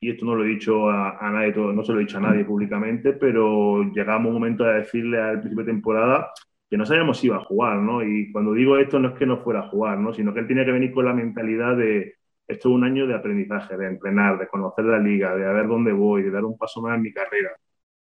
y 0.00 0.10
esto 0.10 0.24
no 0.24 0.34
lo 0.34 0.44
he 0.44 0.48
dicho 0.48 0.88
a, 0.88 1.30
nadie, 1.30 1.52
no 1.56 1.82
se 1.84 1.92
lo 1.92 1.98
he 1.98 2.02
dicho 2.02 2.18
a 2.18 2.22
nadie 2.22 2.44
públicamente, 2.44 3.12
pero 3.12 3.82
llegamos 3.92 4.28
un 4.28 4.34
momento 4.34 4.64
de 4.64 4.74
decirle 4.74 5.20
al 5.20 5.40
principio 5.40 5.64
de 5.64 5.72
temporada 5.72 6.30
que 6.68 6.76
no 6.76 6.86
sabíamos 6.86 7.18
si 7.18 7.26
iba 7.26 7.36
a 7.36 7.44
jugar, 7.44 7.78
¿no? 7.78 8.02
Y 8.02 8.30
cuando 8.32 8.54
digo 8.54 8.78
esto 8.78 8.98
no 9.00 9.08
es 9.08 9.14
que 9.18 9.26
no 9.26 9.38
fuera 9.42 9.60
a 9.60 9.68
jugar, 9.68 9.98
¿no? 9.98 10.14
Sino 10.14 10.32
que 10.32 10.40
él 10.40 10.46
tenía 10.46 10.64
que 10.64 10.72
venir 10.72 10.92
con 10.92 11.04
la 11.04 11.12
mentalidad 11.12 11.76
de, 11.76 12.14
esto 12.46 12.68
es 12.68 12.74
un 12.74 12.84
año 12.84 13.06
de 13.06 13.14
aprendizaje, 13.14 13.76
de 13.76 13.86
entrenar, 13.86 14.38
de 14.38 14.48
conocer 14.48 14.84
la 14.84 14.98
liga, 14.98 15.34
de 15.36 15.52
ver 15.52 15.68
dónde 15.68 15.92
voy, 15.92 16.22
de 16.22 16.30
dar 16.30 16.44
un 16.44 16.56
paso 16.56 16.80
más 16.82 16.96
en 16.96 17.02
mi 17.02 17.12
carrera. 17.12 17.50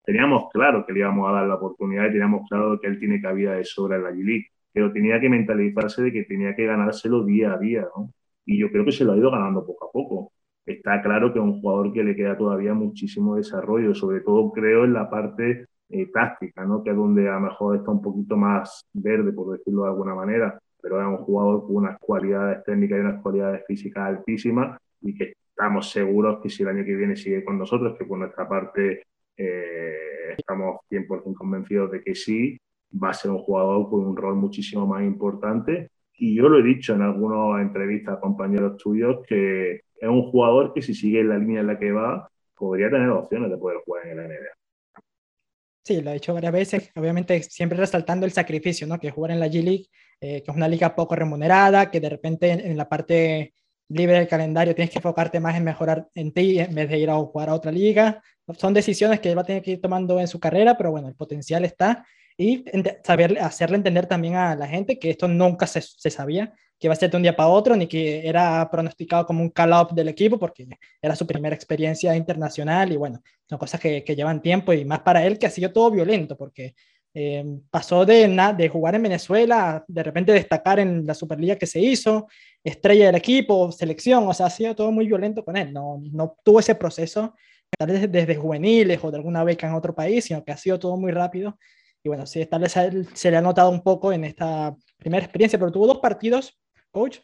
Teníamos 0.04 0.50
claro 0.52 0.86
que 0.86 0.94
le 0.94 1.00
íbamos 1.00 1.30
a 1.30 1.34
dar 1.34 1.48
la 1.48 1.56
oportunidad 1.56 2.06
y 2.06 2.12
teníamos 2.12 2.48
claro 2.50 2.80
que 2.80 2.88
él 2.88 3.00
tiene 3.00 3.22
cabida 3.22 3.54
de 3.54 3.66
sobra 3.66 3.98
en 3.98 4.04
la 4.04 4.12
G-League, 4.12 4.48
pero 4.80 4.94
tenía 4.94 5.20
que 5.20 5.28
mentalizarse 5.28 6.02
de 6.04 6.14
que 6.14 6.24
tenía 6.24 6.56
que 6.56 6.66
ganárselo 6.66 7.26
día 7.26 7.52
a 7.52 7.58
día, 7.58 7.86
¿no? 7.96 8.14
Y 8.46 8.58
yo 8.58 8.72
creo 8.72 8.86
que 8.86 8.94
se 8.94 9.04
lo 9.04 9.12
ha 9.12 9.18
ido 9.18 9.30
ganando 9.30 9.66
poco 9.66 9.88
a 9.88 9.92
poco. 9.92 10.32
Está 10.66 11.02
claro 11.02 11.34
que 11.34 11.40
es 11.40 11.44
un 11.44 11.60
jugador 11.60 11.92
que 11.92 12.02
le 12.02 12.16
queda 12.16 12.38
todavía 12.38 12.74
muchísimo 12.74 13.36
desarrollo, 13.36 13.94
sobre 13.94 14.22
todo 14.22 14.54
creo 14.54 14.86
en 14.86 14.94
la 14.94 15.10
parte 15.10 15.66
eh, 15.90 16.06
táctica, 16.14 16.64
¿no? 16.64 16.82
Que 16.82 16.92
es 16.92 16.96
donde 16.96 17.28
a 17.28 17.34
lo 17.34 17.42
mejor 17.42 17.76
está 17.76 17.92
un 17.92 18.02
poquito 18.02 18.38
más 18.38 18.88
verde, 18.94 19.34
por 19.34 19.58
decirlo 19.58 19.84
de 19.84 19.90
alguna 19.90 20.16
manera 20.16 20.58
pero 20.82 21.02
es 21.02 21.08
un 21.08 21.26
jugador 21.26 21.66
con 21.66 21.76
unas 21.76 22.00
cualidades 22.00 22.64
técnicas 22.64 22.98
y 22.98 23.02
unas 23.02 23.22
cualidades 23.22 23.66
físicas 23.68 24.08
altísimas 24.08 24.80
y 25.02 25.14
que 25.14 25.34
estamos 25.50 25.92
seguros 25.92 26.40
que 26.42 26.50
si 26.50 26.64
el 26.64 26.70
año 26.70 26.86
que 26.86 26.96
viene 26.96 27.18
sigue 27.18 27.44
con 27.44 27.58
nosotros, 27.58 27.98
que 27.98 28.06
por 28.06 28.18
nuestra 28.18 28.48
parte 28.48 29.04
eh, 29.36 30.36
estamos 30.38 30.80
100% 30.90 31.34
convencidos 31.34 31.92
de 31.92 32.02
que 32.02 32.16
sí, 32.16 32.58
va 32.92 33.10
a 33.10 33.14
ser 33.14 33.32
un 33.32 33.40
jugador 33.40 33.90
con 33.90 34.06
un 34.06 34.16
rol 34.16 34.36
muchísimo 34.36 34.86
más 34.86 35.04
importante. 35.04 35.92
Y 36.18 36.36
yo 36.36 36.50
lo 36.50 36.60
he 36.60 36.64
dicho 36.64 36.94
en 36.94 37.02
algunas 37.02 37.62
entrevistas 37.62 38.18
a 38.18 38.20
compañeros 38.20 38.78
tuyos 38.78 39.26
que 39.28 39.74
es 39.74 40.10
un 40.10 40.30
jugador 40.32 40.74
que 40.74 40.82
si 40.82 40.94
sigue 40.94 41.22
en 41.22 41.30
la 41.30 41.38
línea 41.38 41.62
en 41.62 41.68
la 41.68 41.80
que 41.80 41.92
va, 41.92 42.30
podría 42.56 42.90
tener 42.90 43.10
opciones 43.10 43.50
de 43.50 43.58
poder 43.58 43.78
jugar 43.86 44.08
en 44.08 44.18
la 44.18 44.24
NBA. 44.24 44.60
Sí, 45.84 46.02
lo 46.02 46.12
he 46.12 46.16
dicho 46.16 46.34
varias 46.34 46.54
veces, 46.54 46.92
obviamente 46.96 47.42
siempre 47.42 47.78
resaltando 47.78 48.26
el 48.26 48.32
sacrificio, 48.32 48.86
¿no? 48.86 49.00
Que 49.00 49.12
jugar 49.12 49.32
en 49.32 49.40
la 49.40 49.48
G 49.48 49.64
League, 49.64 49.86
eh, 50.22 50.44
que 50.44 50.52
es 50.52 50.56
una 50.56 50.68
liga 50.68 50.94
poco 50.94 51.16
remunerada, 51.16 51.90
que 51.90 52.00
de 52.00 52.10
repente 52.10 52.52
en, 52.52 52.78
la 52.78 52.88
parte 52.88 53.54
libre 53.88 54.18
del 54.18 54.28
calendario 54.28 54.76
tienes 54.76 54.92
que 54.92 55.00
enfocarte 55.00 55.40
más 55.40 55.56
en 55.56 55.64
mejorar 55.64 56.08
en 56.14 56.32
ti 56.32 56.60
en 56.60 56.76
vez 56.76 56.90
de 56.90 57.00
ir 57.00 57.10
a 57.10 57.16
jugar 57.16 57.50
a 57.50 57.56
otra 57.56 57.72
liga. 57.72 58.22
Son 58.58 58.74
decisiones 58.74 59.20
que 59.20 59.32
él 59.32 59.38
va 59.38 59.42
a 59.42 59.46
tener 59.46 59.64
que 59.64 59.72
ir 59.72 59.82
tomando 59.82 60.20
en 60.20 60.28
su 60.28 60.40
carrera, 60.40 60.78
pero 60.78 60.92
bueno, 60.92 61.08
el 61.08 61.16
potencial 61.16 61.66
está 61.66 62.06
y 62.40 62.64
saber 63.04 63.38
hacerle 63.40 63.76
entender 63.76 64.06
también 64.06 64.36
a 64.36 64.56
la 64.56 64.66
gente 64.66 64.98
que 64.98 65.10
esto 65.10 65.28
nunca 65.28 65.68
se, 65.68 65.82
se 65.82 66.10
sabía 66.10 66.54
que 66.80 66.88
iba 66.88 66.94
a 66.94 66.96
ser 66.96 67.12
de 67.12 67.18
un 67.18 67.24
día 67.24 67.36
para 67.36 67.50
otro, 67.50 67.76
ni 67.76 67.88
que 67.88 68.26
era 68.26 68.70
pronosticado 68.72 69.26
como 69.26 69.42
un 69.42 69.50
call-up 69.50 69.94
del 69.94 70.08
equipo, 70.08 70.40
porque 70.40 70.66
era 71.02 71.14
su 71.18 71.28
primera 71.28 71.54
experiencia 71.54 72.16
internacional 72.16 72.94
y 72.94 72.96
bueno, 72.96 73.22
son 73.50 73.60
cosas 73.60 73.82
que, 73.82 74.06
que 74.06 74.16
llevan 74.16 74.42
tiempo 74.42 74.72
y 74.72 74.86
más 74.86 75.02
para 75.02 75.26
él 75.26 75.38
que 75.38 75.48
ha 75.48 75.50
sido 75.50 75.74
todo 75.74 75.92
violento, 75.92 76.38
porque 76.38 76.76
eh, 77.14 77.44
pasó 77.70 78.06
de, 78.06 78.54
de 78.58 78.70
jugar 78.70 78.96
en 78.96 79.04
Venezuela, 79.04 79.84
de 79.86 80.04
repente 80.04 80.32
destacar 80.32 80.80
en 80.80 81.06
la 81.06 81.14
Superliga 81.14 81.58
que 81.58 81.66
se 81.66 81.82
hizo, 81.82 82.28
estrella 82.64 83.08
del 83.08 83.16
equipo, 83.16 83.70
selección, 83.74 84.26
o 84.26 84.34
sea, 84.34 84.46
ha 84.46 84.50
sido 84.50 84.74
todo 84.74 84.94
muy 84.94 85.06
violento 85.08 85.44
con 85.44 85.58
él, 85.58 85.74
no, 85.74 86.02
no 86.14 86.38
tuvo 86.46 86.62
ese 86.62 86.76
proceso 86.76 87.36
tal 87.78 87.90
vez 87.90 88.10
desde 88.10 88.36
juveniles 88.36 89.00
o 89.04 89.12
de 89.12 89.18
alguna 89.18 89.44
beca 89.44 89.68
en 89.68 89.74
otro 89.74 89.94
país, 89.94 90.26
sino 90.26 90.44
que 90.44 90.52
ha 90.54 90.58
sido 90.58 90.80
todo 90.80 90.98
muy 90.98 91.12
rápido. 91.12 91.58
Y 92.04 92.10
bueno, 92.10 92.26
sí, 92.26 92.46
tal 92.46 92.62
vez 92.62 92.76
se 93.14 93.32
le 93.32 93.38
ha 93.38 93.42
notado 93.42 93.70
un 93.70 93.84
poco 93.84 94.14
en 94.14 94.24
esta 94.24 94.76
primera 94.98 95.24
experiencia, 95.24 95.60
pero 95.60 95.72
tuvo 95.72 95.88
dos 95.88 96.00
partidos 96.00 96.60
coach, 96.92 97.20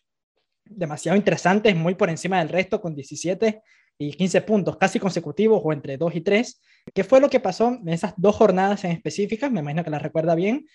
demasiado 0.64 1.18
interesantes, 1.18 1.76
muy 1.76 1.96
por 1.96 2.10
encima 2.10 2.40
del 2.40 2.50
resto, 2.50 2.82
con 2.82 2.96
17 2.96 3.62
y 3.98 4.12
15 4.12 4.42
puntos 4.42 4.78
casi 4.78 5.00
consecutivos 5.00 5.62
o 5.64 5.74
entre 5.74 5.98
2 5.98 6.16
y 6.16 6.22
3. 6.22 6.62
¿Qué 6.94 7.04
fue 7.04 7.22
lo 7.22 7.30
que 7.30 7.40
pasó 7.40 7.70
en 7.70 7.90
esas 7.90 8.14
dos 8.18 8.36
jornadas 8.36 8.84
en 8.84 8.92
específicas? 8.92 9.52
Me 9.52 9.62
imagino 9.62 9.84
que 9.84 9.90
la 9.90 10.00
recuerda 10.00 10.36
bien, 10.36 10.66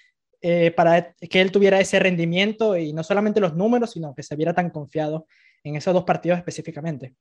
eh, 0.41 0.71
para 0.71 1.15
que 1.15 1.41
él 1.41 1.53
tuviera 1.53 1.81
ese 1.81 1.99
rendimiento 1.99 2.77
y 2.77 2.93
no 2.93 3.03
solamente 3.03 3.41
los 3.41 3.55
números, 3.55 3.91
sino 3.91 4.15
que 4.15 4.23
se 4.23 4.37
viera 4.37 4.55
tan 4.55 4.71
confiado 4.71 5.27
en 5.63 5.77
esos 5.77 5.93
dos 5.93 6.05
partidos 6.05 6.39
específicamente. 6.39 7.15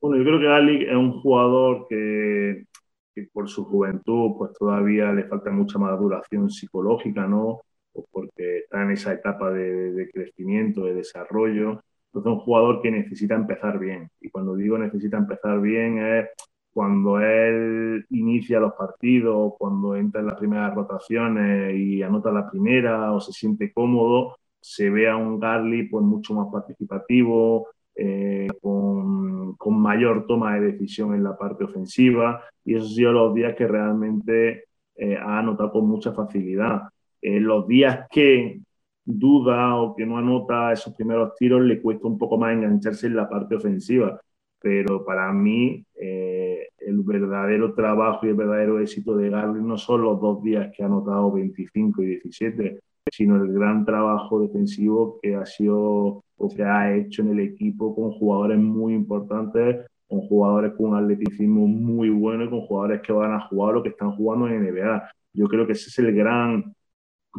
Bueno, 0.00 0.16
yo 0.16 0.24
creo 0.24 0.40
que 0.40 0.48
Ali 0.48 0.84
es 0.84 0.96
un 0.96 1.20
jugador 1.20 1.86
que, 1.88 2.64
que, 3.14 3.28
por 3.32 3.48
su 3.48 3.64
juventud 3.64 4.32
pues 4.38 4.52
todavía 4.58 5.12
le 5.12 5.24
falta 5.24 5.50
mucha 5.50 5.78
maduración 5.78 6.50
psicológica, 6.50 7.26
¿no? 7.26 7.60
pues 7.92 8.06
porque 8.10 8.58
está 8.60 8.82
en 8.82 8.92
esa 8.92 9.12
etapa 9.12 9.50
de, 9.50 9.92
de 9.92 10.10
crecimiento, 10.10 10.84
de 10.84 10.94
desarrollo. 10.94 11.82
Entonces, 12.06 12.32
un 12.32 12.38
jugador 12.40 12.82
que 12.82 12.90
necesita 12.90 13.34
empezar 13.34 13.78
bien. 13.78 14.10
Y 14.20 14.30
cuando 14.30 14.54
digo 14.54 14.78
necesita 14.78 15.18
empezar 15.18 15.60
bien 15.60 15.98
es 15.98 16.28
cuando 16.72 17.20
él 17.20 18.06
inicia 18.10 18.58
los 18.60 18.72
partidos, 18.74 19.54
cuando 19.58 19.94
entra 19.94 20.20
en 20.20 20.28
las 20.28 20.38
primeras 20.38 20.74
rotaciones 20.74 21.74
y 21.76 22.02
anota 22.02 22.32
la 22.32 22.50
primera 22.50 23.12
o 23.12 23.20
se 23.20 23.32
siente 23.32 23.72
cómodo, 23.72 24.36
se 24.60 24.88
ve 24.88 25.08
a 25.08 25.16
un 25.16 25.38
Garly 25.38 25.88
pues 25.88 26.04
mucho 26.04 26.34
más 26.34 26.48
participativo, 26.50 27.68
eh, 27.94 28.48
con, 28.60 29.54
con, 29.56 29.80
mayor 29.80 30.26
toma 30.26 30.54
de 30.54 30.72
decisión 30.72 31.14
en 31.14 31.24
la 31.24 31.36
parte 31.36 31.64
ofensiva. 31.64 32.42
Y 32.64 32.74
esos 32.74 32.90
han 32.90 32.94
sido 32.94 33.12
los 33.12 33.34
días 33.34 33.54
que 33.54 33.66
realmente 33.66 34.64
eh, 34.96 35.16
ha 35.16 35.38
anotado 35.38 35.72
con 35.72 35.88
mucha 35.88 36.12
facilidad. 36.12 36.82
Eh, 37.20 37.40
los 37.40 37.66
días 37.66 38.06
que 38.10 38.60
duda 39.04 39.76
o 39.76 39.94
que 39.96 40.06
no 40.06 40.18
anota 40.18 40.72
esos 40.72 40.94
primeros 40.94 41.34
tiros 41.36 41.62
le 41.62 41.80
cuesta 41.82 42.06
un 42.06 42.18
poco 42.18 42.38
más 42.38 42.52
engancharse 42.52 43.08
en 43.08 43.16
la 43.16 43.28
parte 43.28 43.56
ofensiva, 43.56 44.20
pero 44.60 45.04
para 45.04 45.32
mí 45.32 45.84
el 45.94 47.00
verdadero 47.02 47.74
trabajo 47.74 48.26
y 48.26 48.28
el 48.30 48.36
verdadero 48.36 48.80
éxito 48.80 49.16
de 49.16 49.30
Garly 49.30 49.60
no 49.60 49.76
son 49.76 50.02
los 50.02 50.20
dos 50.20 50.42
días 50.42 50.72
que 50.74 50.84
ha 50.84 50.86
anotado 50.86 51.32
25 51.32 52.02
y 52.02 52.06
17, 52.06 52.80
sino 53.10 53.36
el 53.36 53.52
gran 53.52 53.84
trabajo 53.84 54.40
defensivo 54.40 55.18
que 55.20 55.34
ha 55.34 55.46
sido 55.46 56.24
o 56.36 56.48
que 56.54 56.62
ha 56.62 56.94
hecho 56.94 57.22
en 57.22 57.30
el 57.30 57.40
equipo 57.40 57.94
con 57.94 58.12
jugadores 58.12 58.58
muy 58.58 58.94
importantes, 58.94 59.86
con 60.08 60.20
jugadores 60.20 60.72
con 60.76 60.90
un 60.90 60.96
atleticismo 60.96 61.66
muy 61.66 62.10
bueno 62.10 62.44
y 62.44 62.50
con 62.50 62.60
jugadores 62.62 63.00
que 63.02 63.12
van 63.12 63.32
a 63.32 63.40
jugar 63.48 63.76
o 63.76 63.82
que 63.82 63.90
están 63.90 64.12
jugando 64.12 64.48
en 64.48 64.62
NBA. 64.62 65.10
Yo 65.34 65.46
creo 65.48 65.66
que 65.66 65.72
ese 65.72 65.88
es 65.88 65.98
el 65.98 66.14
gran 66.14 66.74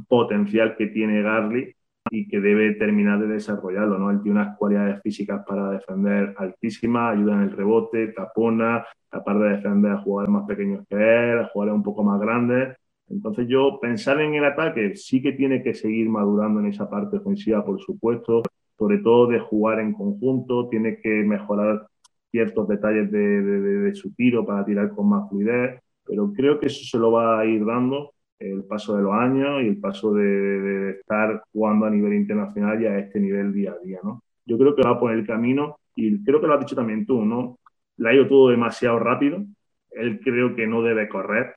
potencial 0.07 0.75
que 0.75 0.87
tiene 0.87 1.21
Garly 1.21 1.75
y 2.09 2.27
que 2.27 2.39
debe 2.39 2.73
terminar 2.73 3.19
de 3.19 3.27
desarrollarlo, 3.27 3.97
¿no? 3.97 4.11
Él 4.11 4.21
tiene 4.21 4.39
unas 4.41 4.57
cualidades 4.57 5.01
físicas 5.01 5.43
para 5.47 5.71
defender 5.71 6.33
altísimas, 6.37 7.15
ayuda 7.15 7.35
en 7.35 7.41
el 7.41 7.51
rebote, 7.51 8.07
tapona, 8.09 8.85
capaz 9.09 9.35
de 9.35 9.49
defender 9.49 9.91
a 9.91 10.01
jugadores 10.01 10.33
más 10.33 10.45
pequeños 10.45 10.85
que 10.89 10.95
él, 10.95 11.39
a 11.39 11.49
jugadores 11.49 11.77
un 11.77 11.83
poco 11.83 12.03
más 12.03 12.19
grandes. 12.19 12.77
Entonces 13.09 13.47
yo 13.47 13.79
pensar 13.81 14.21
en 14.21 14.33
el 14.35 14.45
ataque 14.45 14.95
sí 14.95 15.21
que 15.21 15.33
tiene 15.33 15.61
que 15.61 15.73
seguir 15.73 16.09
madurando 16.09 16.59
en 16.59 16.67
esa 16.67 16.89
parte 16.89 17.17
ofensiva, 17.17 17.63
por 17.63 17.79
supuesto, 17.81 18.43
sobre 18.77 18.99
todo 18.99 19.27
de 19.27 19.39
jugar 19.39 19.79
en 19.79 19.93
conjunto, 19.93 20.67
tiene 20.69 20.99
que 21.01 21.09
mejorar 21.23 21.87
ciertos 22.31 22.67
detalles 22.67 23.11
de, 23.11 23.93
su 23.93 24.13
tiro 24.15 24.45
para 24.45 24.65
tirar 24.65 24.89
con 24.89 25.07
más 25.07 25.29
fluidez, 25.29 25.79
pero 26.03 26.33
creo 26.33 26.59
que 26.59 26.65
eso 26.67 26.83
se 26.83 26.97
lo 26.97 27.11
va 27.11 27.39
a 27.39 27.45
ir 27.45 27.63
dando 27.63 28.13
el 28.39 28.63
paso 28.65 28.97
de 28.97 29.03
los 29.03 29.13
años 29.13 29.61
y 29.61 29.67
el 29.67 29.77
paso 29.77 30.13
de, 30.13 30.97
estar 30.99 31.43
jugando 31.53 31.85
a 31.85 31.91
nivel 31.91 32.13
internacional 32.15 32.81
y 32.81 32.87
a 32.87 32.97
este 32.97 33.19
nivel 33.19 33.53
día 33.53 33.73
a 33.73 33.85
día, 33.85 33.99
¿no? 34.03 34.23
Yo 34.45 34.57
creo 34.57 34.75
que 34.75 34.81
va 34.81 34.99
por 34.99 35.13
el 35.13 35.25
camino 35.25 35.77
y 35.95 36.23
creo 36.23 36.41
que 36.41 36.47
lo 36.47 36.55
has 36.55 36.59
dicho 36.59 36.75
también 36.75 37.05
tú, 37.05 37.23
¿no? 37.23 37.59
Le 37.97 38.09
ha 38.09 38.13
ido 38.13 38.27
todo 38.27 38.49
demasiado 38.49 38.97
rápido, 38.99 39.45
él 39.91 40.19
creo 40.21 40.55
que 40.55 40.65
no 40.65 40.81
debe 40.81 41.07
correr, 41.07 41.55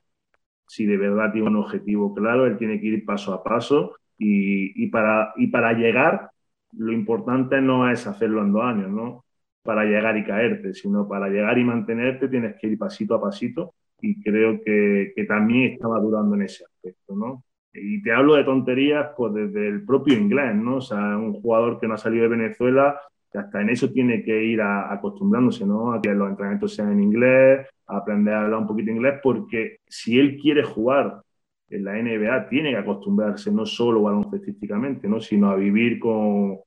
si 0.67 0.85
de 0.85 0.97
verdad 0.97 1.31
tiene 1.31 1.47
un 1.47 1.55
objetivo 1.55 2.13
claro, 2.13 2.45
él 2.45 2.57
tiene 2.57 2.79
que 2.79 2.87
ir 2.87 3.05
paso 3.05 3.33
a 3.33 3.43
paso 3.43 3.95
y, 4.17 4.83
y, 4.83 4.87
para, 4.87 5.33
y 5.37 5.47
para 5.47 5.73
llegar, 5.73 6.31
lo 6.73 6.91
importante 6.91 7.61
no 7.61 7.89
es 7.89 8.05
hacerlo 8.05 8.41
en 8.41 8.51
dos 8.51 8.63
años, 8.63 8.89
¿no? 8.89 9.25
Para 9.63 9.85
llegar 9.85 10.17
y 10.17 10.23
caerte, 10.23 10.73
sino 10.73 11.07
para 11.07 11.29
llegar 11.29 11.57
y 11.57 11.63
mantenerte 11.63 12.27
tienes 12.27 12.55
que 12.59 12.67
ir 12.67 12.77
pasito 12.77 13.15
a 13.15 13.21
pasito 13.21 13.73
y 14.01 14.21
creo 14.21 14.61
que, 14.61 15.13
que 15.15 15.23
también 15.23 15.73
está 15.73 15.87
madurando 15.87 16.35
en 16.35 16.43
ese 16.43 16.65
aspecto, 16.65 17.15
¿no? 17.15 17.43
Y 17.73 18.01
te 18.01 18.11
hablo 18.11 18.35
de 18.35 18.43
tonterías 18.43 19.09
pues 19.15 19.33
desde 19.33 19.67
el 19.67 19.85
propio 19.85 20.17
inglés, 20.17 20.55
¿no? 20.55 20.77
O 20.77 20.81
sea, 20.81 21.17
un 21.17 21.33
jugador 21.33 21.79
que 21.79 21.87
no 21.87 21.93
ha 21.93 21.97
salido 21.97 22.23
de 22.23 22.29
Venezuela 22.37 22.99
hasta 23.37 23.61
en 23.61 23.69
eso 23.69 23.91
tiene 23.91 24.23
que 24.23 24.43
ir 24.43 24.61
acostumbrándose, 24.61 25.65
¿no? 25.65 25.93
A 25.93 26.01
que 26.01 26.13
los 26.13 26.29
entrenamientos 26.29 26.75
sean 26.75 26.91
en 26.91 27.01
inglés, 27.01 27.67
a 27.87 27.97
aprender 27.97 28.33
a 28.33 28.43
hablar 28.43 28.59
un 28.61 28.67
poquito 28.67 28.91
inglés, 28.91 29.19
porque 29.21 29.79
si 29.87 30.19
él 30.19 30.37
quiere 30.41 30.63
jugar 30.63 31.21
en 31.69 31.83
la 31.83 31.93
NBA, 31.93 32.49
tiene 32.49 32.71
que 32.71 32.77
acostumbrarse 32.77 33.51
no 33.51 33.65
solo 33.65 34.01
baloncestísticamente, 34.01 35.07
¿no? 35.07 35.19
Sino 35.19 35.49
a 35.49 35.55
vivir 35.55 35.99
con, 35.99 36.59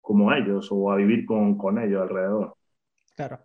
como 0.00 0.32
ellos 0.32 0.68
o 0.70 0.92
a 0.92 0.96
vivir 0.96 1.26
con, 1.26 1.56
con 1.56 1.78
ellos 1.78 2.02
alrededor. 2.02 2.54
Claro. 3.16 3.40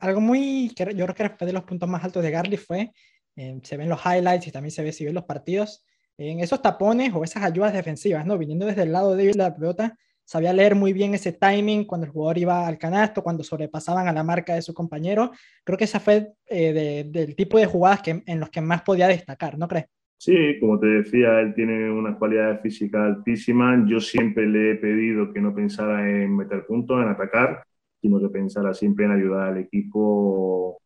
Algo 0.00 0.20
muy, 0.20 0.68
yo 0.76 0.84
creo 0.84 1.14
que 1.14 1.30
fue 1.30 1.46
de 1.46 1.52
los 1.52 1.64
puntos 1.64 1.88
más 1.88 2.04
altos 2.04 2.22
de 2.22 2.30
Garly 2.30 2.56
fue, 2.56 2.92
eh, 3.36 3.58
se 3.62 3.76
ven 3.76 3.88
los 3.88 4.00
highlights 4.04 4.48
y 4.48 4.52
también 4.52 4.72
se 4.72 4.82
ve 4.82 4.92
si 4.92 5.04
ven 5.04 5.14
los 5.14 5.24
partidos, 5.24 5.84
en 6.18 6.40
esos 6.40 6.60
tapones 6.60 7.14
o 7.14 7.22
esas 7.22 7.44
ayudas 7.44 7.72
defensivas, 7.72 8.26
¿no? 8.26 8.36
Viniendo 8.36 8.66
desde 8.66 8.82
el 8.82 8.92
lado 8.92 9.14
de 9.14 9.32
la 9.34 9.54
pelota, 9.54 9.96
sabía 10.28 10.52
leer 10.52 10.74
muy 10.74 10.92
bien 10.92 11.14
ese 11.14 11.32
timing 11.32 11.86
cuando 11.86 12.04
el 12.04 12.12
jugador 12.12 12.36
iba 12.36 12.66
al 12.66 12.76
canasto, 12.76 13.22
cuando 13.22 13.42
sobrepasaban 13.42 14.08
a 14.08 14.12
la 14.12 14.22
marca 14.22 14.54
de 14.54 14.60
su 14.60 14.74
compañero. 14.74 15.30
Creo 15.64 15.78
que 15.78 15.84
esa 15.84 16.00
fue 16.00 16.34
eh, 16.46 17.06
del 17.08 17.34
tipo 17.34 17.56
de 17.56 17.64
jugadas 17.64 18.02
que, 18.02 18.22
en 18.26 18.38
los 18.38 18.50
que 18.50 18.60
más 18.60 18.82
podía 18.82 19.08
destacar, 19.08 19.56
¿no 19.56 19.66
crees? 19.66 19.86
Sí, 20.18 20.58
como 20.60 20.78
te 20.78 20.86
decía, 20.86 21.40
él 21.40 21.54
tiene 21.54 21.90
unas 21.90 22.18
cualidades 22.18 22.60
físicas 22.60 23.00
altísimas. 23.00 23.88
Yo 23.88 24.00
siempre 24.00 24.46
le 24.46 24.72
he 24.72 24.74
pedido 24.74 25.32
que 25.32 25.40
no 25.40 25.54
pensara 25.54 26.06
en 26.06 26.36
meter 26.36 26.66
puntos, 26.66 27.02
en 27.02 27.08
atacar, 27.08 27.64
sino 28.02 28.20
que 28.20 28.28
pensara 28.28 28.74
siempre 28.74 29.06
en 29.06 29.12
ayudar 29.12 29.48
al 29.48 29.58
equipo 29.58 30.82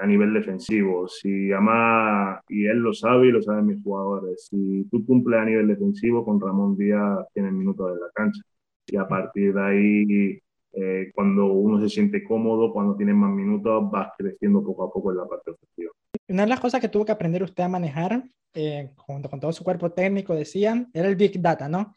a 0.00 0.06
nivel 0.06 0.32
defensivo. 0.32 1.08
Si 1.08 1.52
además, 1.52 2.40
y 2.48 2.66
él 2.66 2.78
lo 2.78 2.92
sabe 2.92 3.28
y 3.28 3.32
lo 3.32 3.42
saben 3.42 3.66
mis 3.66 3.82
jugadores, 3.82 4.48
si 4.50 4.84
tú 4.90 5.04
cumples 5.06 5.40
a 5.40 5.44
nivel 5.44 5.68
defensivo, 5.68 6.24
con 6.24 6.40
Ramón 6.40 6.76
Díaz 6.76 7.26
tienes 7.32 7.52
minutos 7.52 7.92
en 7.92 8.00
la 8.00 8.10
cancha 8.14 8.42
y 8.86 8.96
a 8.96 9.06
partir 9.06 9.54
de 9.54 9.62
ahí, 9.62 10.42
eh, 10.72 11.10
cuando 11.14 11.46
uno 11.46 11.80
se 11.80 11.88
siente 11.88 12.24
cómodo, 12.24 12.72
cuando 12.72 12.96
tiene 12.96 13.14
más 13.14 13.30
minutos, 13.30 13.90
vas 13.90 14.08
creciendo 14.16 14.64
poco 14.64 14.84
a 14.84 14.92
poco 14.92 15.10
en 15.12 15.18
la 15.18 15.26
parte 15.26 15.50
ofensiva. 15.52 15.92
Una 16.28 16.42
de 16.42 16.48
las 16.48 16.60
cosas 16.60 16.80
que 16.80 16.88
tuvo 16.88 17.04
que 17.04 17.12
aprender 17.12 17.42
usted 17.42 17.64
a 17.64 17.68
manejar, 17.68 18.22
eh, 18.54 18.90
junto 18.96 19.28
con 19.28 19.40
todo 19.40 19.52
su 19.52 19.64
cuerpo 19.64 19.90
técnico, 19.92 20.34
decían, 20.34 20.88
era 20.92 21.08
el 21.08 21.16
Big 21.16 21.40
Data, 21.40 21.68
¿no? 21.68 21.94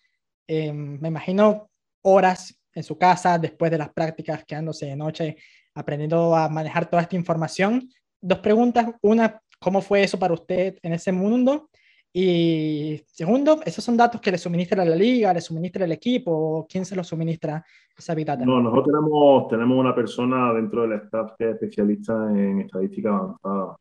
Eh, 0.48 0.72
me 0.74 1.08
imagino 1.08 1.70
horas 2.02 2.60
en 2.74 2.84
su 2.84 2.98
casa, 2.98 3.38
después 3.38 3.72
de 3.72 3.78
las 3.78 3.94
prácticas, 3.94 4.44
quedándose 4.46 4.88
de 4.88 4.96
noche, 4.96 5.38
aprendiendo 5.76 6.36
a 6.36 6.50
manejar 6.50 6.90
toda 6.90 7.02
esta 7.02 7.16
información. 7.16 7.90
Dos 8.22 8.40
preguntas. 8.40 8.88
Una, 9.02 9.42
¿cómo 9.60 9.82
fue 9.82 10.04
eso 10.04 10.18
para 10.20 10.34
usted 10.34 10.78
en 10.82 10.94
ese 10.94 11.12
mundo? 11.12 11.70
Y 12.16 13.02
segundo, 13.08 13.60
¿esos 13.66 13.84
son 13.84 13.98
datos 13.98 14.22
que 14.22 14.32
le 14.32 14.38
suministra 14.38 14.86
la 14.86 14.96
liga, 14.96 15.34
le 15.34 15.42
suministra 15.42 15.86
el 15.86 15.94
equipo? 15.94 16.68
¿Quién 16.70 16.86
se 16.86 16.96
los 16.96 17.08
suministra 17.08 17.66
esa 17.98 18.14
Big 18.14 18.28
Data? 18.28 18.46
No, 18.46 18.62
nosotros 18.62 18.86
tenemos, 18.86 19.48
tenemos 19.48 19.80
una 19.80 19.96
persona 19.96 20.54
dentro 20.54 20.84
del 20.84 20.94
staff 21.02 21.32
que 21.40 21.46
es 21.46 21.54
especialista 21.56 22.14
en 22.30 22.62
estadística 22.62 23.10
avanzada. 23.10 23.78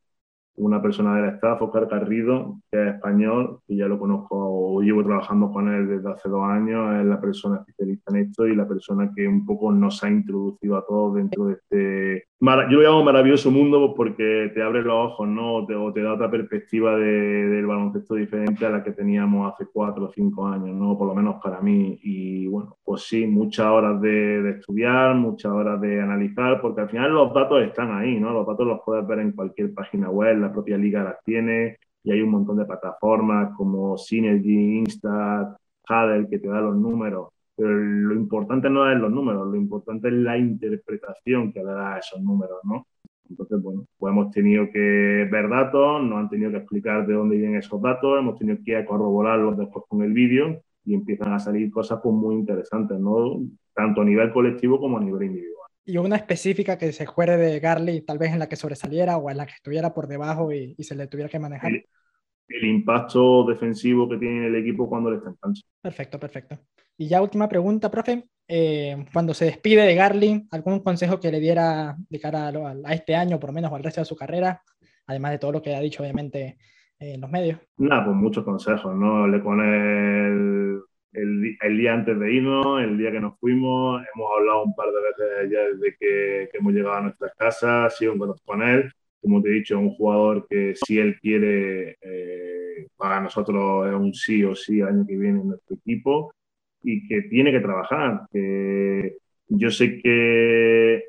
Una 0.57 0.83
persona 0.83 1.17
del 1.17 1.35
staff, 1.35 1.63
Oscar 1.63 1.87
Garrido, 1.87 2.61
que 2.71 2.83
es 2.83 2.95
español, 2.95 3.61
que 3.67 3.77
ya 3.77 3.87
lo 3.87 3.99
conozco 3.99 4.37
o 4.37 4.81
llevo 4.83 5.03
trabajando 5.03 5.51
con 5.51 5.73
él 5.73 5.89
desde 5.89 6.11
hace 6.11 6.29
dos 6.29 6.45
años, 6.45 7.01
es 7.01 7.07
la 7.07 7.21
persona 7.21 7.57
especialista 7.59 8.13
en 8.15 8.25
esto 8.25 8.47
y 8.47 8.55
la 8.55 8.69
persona 8.69 9.11
que 9.15 9.27
un 9.27 9.47
poco 9.47 9.73
nos 9.73 10.03
ha 10.05 10.11
introducido 10.11 10.77
a 10.77 10.85
todos 10.85 11.15
dentro 11.15 11.47
de 11.47 11.55
este 11.55 12.25
yo 12.43 12.79
lo 12.79 12.83
llamo 12.83 13.05
maravilloso 13.05 13.53
mundo 13.53 13.95
porque 13.95 14.51
te 14.53 14.63
abre 14.63 14.83
los 14.83 15.13
ojos, 15.13 15.29
¿no? 15.29 15.55
O 15.55 15.93
te, 15.93 16.03
da 16.03 16.13
otra 16.13 16.29
perspectiva 16.29 16.97
de, 16.97 17.05
del 17.05 17.67
baloncesto 17.67 18.17
diferente 18.17 18.67
a 18.67 18.71
la 18.71 18.83
que 18.83 18.91
teníamos 18.91 19.53
hace 19.53 19.67
cuatro 19.73 20.07
o 20.07 20.13
cinco 20.13 20.49
años, 20.49 20.75
¿no? 20.75 20.99
Por 20.99 21.07
lo 21.07 21.15
menos 21.15 21.37
para 21.41 21.61
mí. 21.61 22.01
Y 22.03 22.49
bueno, 22.49 22.79
pues 22.85 23.03
sí, 23.03 23.29
muchas 23.29 23.67
horas 23.67 24.01
de, 24.01 24.43
de, 24.43 24.51
estudiar, 24.59 25.15
muchas 25.15 25.53
horas 25.53 25.81
de 25.81 26.01
analizar, 26.01 26.61
porque 26.61 26.81
al 26.81 26.89
final 26.89 27.13
los 27.15 27.33
datos 27.33 27.63
están 27.63 27.93
ahí, 27.93 28.19
¿no? 28.19 28.33
Los 28.33 28.45
datos 28.45 28.67
los 28.67 28.81
puedes 28.85 29.07
ver 29.07 29.21
en 29.21 29.33
cualquier 29.33 29.73
página 29.73 30.11
web, 30.11 30.39
la 30.39 30.53
propia 30.53 30.77
liga 30.77 31.05
las 31.05 31.23
tiene 31.23 31.79
y 32.03 32.11
hay 32.11 32.23
un 32.23 32.31
montón 32.31 32.57
de 32.57 32.65
plataformas 32.65 33.55
como 33.57 33.97
Synergy, 33.97 34.79
Instat, 34.79 35.57
Hadel 35.87 36.29
que 36.29 36.41
te 36.41 36.49
da 36.49 36.61
los 36.61 36.77
números 36.77 37.29
pero 37.57 37.71
lo 37.71 38.15
importante 38.15 38.71
no 38.71 38.91
es 38.91 38.99
los 38.99 39.11
números, 39.11 39.49
lo 39.49 39.57
importante 39.57 40.09
es 40.09 40.15
la 40.15 40.39
interpretación 40.39 41.53
que 41.53 41.61
le 41.61 41.73
da 41.73 41.95
a 41.95 41.99
esos 41.99 42.21
números, 42.21 42.59
¿no? 42.65 42.87
Entonces, 43.29 43.63
bueno, 43.63 43.87
pues 43.97 44.13
hemos 44.13 44.31
tenido 44.31 44.67
que 44.71 45.29
ver 45.31 45.49
datos, 45.49 46.03
nos 46.03 46.19
han 46.19 46.29
tenido 46.29 46.51
que 46.51 46.59
explicar 46.59 47.07
de 47.07 47.15
dónde 47.15 47.37
vienen 47.37 47.57
esos 47.57 47.81
datos, 47.81 48.19
hemos 48.19 48.39
tenido 48.39 48.59
que 48.65 48.85
corroborarlos 48.85 49.57
después 49.57 49.85
con 49.89 50.03
el 50.03 50.13
vídeo 50.13 50.63
y 50.85 50.95
empiezan 50.95 51.33
a 51.33 51.39
salir 51.39 51.71
cosas 51.71 52.01
pues, 52.03 52.15
muy 52.15 52.35
interesantes, 52.35 52.99
¿no? 52.99 53.41
Tanto 53.75 54.03
a 54.03 54.05
nivel 54.05 54.33
colectivo 54.33 54.79
como 54.79 54.99
a 54.99 55.01
nivel 55.01 55.25
individual. 55.25 55.53
Y 55.85 55.97
una 55.97 56.17
específica 56.17 56.79
que 56.79 56.93
se 56.93 57.03
acuerde 57.03 57.37
de 57.37 57.59
Garley, 57.59 58.03
tal 58.03 58.19
vez 58.19 58.33
en 58.33 58.39
la 58.39 58.49
que 58.49 58.57
sobresaliera 58.57 59.17
o 59.17 59.31
en 59.31 59.37
la 59.37 59.47
que 59.47 59.55
estuviera 59.55 59.93
por 59.93 60.07
debajo 60.07 60.53
y, 60.53 60.75
se 60.79 60.95
le 60.95 61.07
tuviera 61.09 61.29
que 61.29 61.39
manejar. 61.39 61.73
El, 61.73 62.65
impacto 62.65 63.45
defensivo 63.45 64.09
que 64.09 64.19
tiene 64.19 64.47
el 64.47 64.57
equipo 64.57 64.89
cuando 64.89 65.11
le 65.11 65.17
está 65.17 65.31
en 65.31 65.37
cancha. 65.37 65.63
Perfecto, 65.81 66.21
perfecto. 66.21 66.59
Y 67.03 67.09
ya 67.09 67.21
última 67.21 67.49
pregunta, 67.49 67.91
profe. 67.91 68.29
Eh, 68.47 69.07
cuando 69.13 69.35
se 69.35 69.47
despide 69.47 69.83
de 69.83 69.97
Garly, 69.97 70.47
¿algún 70.53 70.79
consejo 70.85 71.19
que 71.19 71.33
le 71.33 71.41
diera 71.41 71.97
de 72.09 72.21
cara 72.21 72.47
a, 72.47 72.95
este 72.95 73.17
año, 73.17 73.41
por 73.41 73.51
lo 73.51 73.55
menos, 73.55 73.73
o 73.73 73.75
al 73.75 73.83
resto 73.83 74.03
de 74.03 74.05
su 74.05 74.15
carrera? 74.15 74.63
Además 75.09 75.33
de 75.33 75.39
todo 75.41 75.51
lo 75.51 75.63
que 75.63 75.75
ha 75.75 75.81
dicho, 75.81 76.05
obviamente, 76.05 76.59
en 77.01 77.21
los 77.21 77.29
medios? 77.29 77.59
Nada, 77.77 78.05
pues 78.05 78.17
muchos 78.17 78.45
consejos, 78.45 78.95
¿no? 78.95 79.25
Hablé 79.25 79.43
con 79.43 79.61
él 79.61 80.81
el, 81.13 81.77
día 81.77 81.93
antes 81.93 82.17
de 82.17 82.33
irnos, 82.33 82.81
el 82.81 82.97
día 82.97 83.11
que 83.11 83.19
nos 83.19 83.37
fuimos, 83.41 84.01
hemos 84.15 84.29
hablado 84.39 84.63
un 84.63 84.75
par 84.77 84.87
de 84.87 85.01
veces 85.01 85.51
ya 85.51 85.59
desde 85.75 85.97
que, 85.99 86.49
hemos 86.53 86.73
llegado 86.73 86.95
a 86.95 87.01
nuestras 87.01 87.35
casas, 87.35 87.97
sigo 87.97 88.13
en 88.13 88.19
contacto 88.21 88.45
con 88.45 88.63
él. 88.63 88.93
Como 89.21 89.43
te 89.43 89.49
he 89.49 89.55
dicho, 89.55 89.77
un 89.77 89.91
jugador 89.97 90.47
que 90.49 90.77
si 90.77 91.01
él 91.01 91.19
quiere, 91.21 91.97
eh, 92.01 92.87
para 92.97 93.21
nosotros 93.21 93.89
es 93.89 93.95
un 93.95 94.15
sí 94.15 94.45
o 94.45 94.55
sí 94.55 94.81
año 94.83 95.05
que 95.05 95.17
viene 95.17 95.41
en 95.41 95.49
nuestro 95.49 95.75
equipo 95.75 96.33
y 96.83 97.07
que 97.07 97.23
tiene 97.23 97.53
que 97.53 97.61
trabajar. 97.61 98.27
Que 98.33 99.17
yo 99.49 99.71
sé 99.71 99.99
que, 100.01 101.05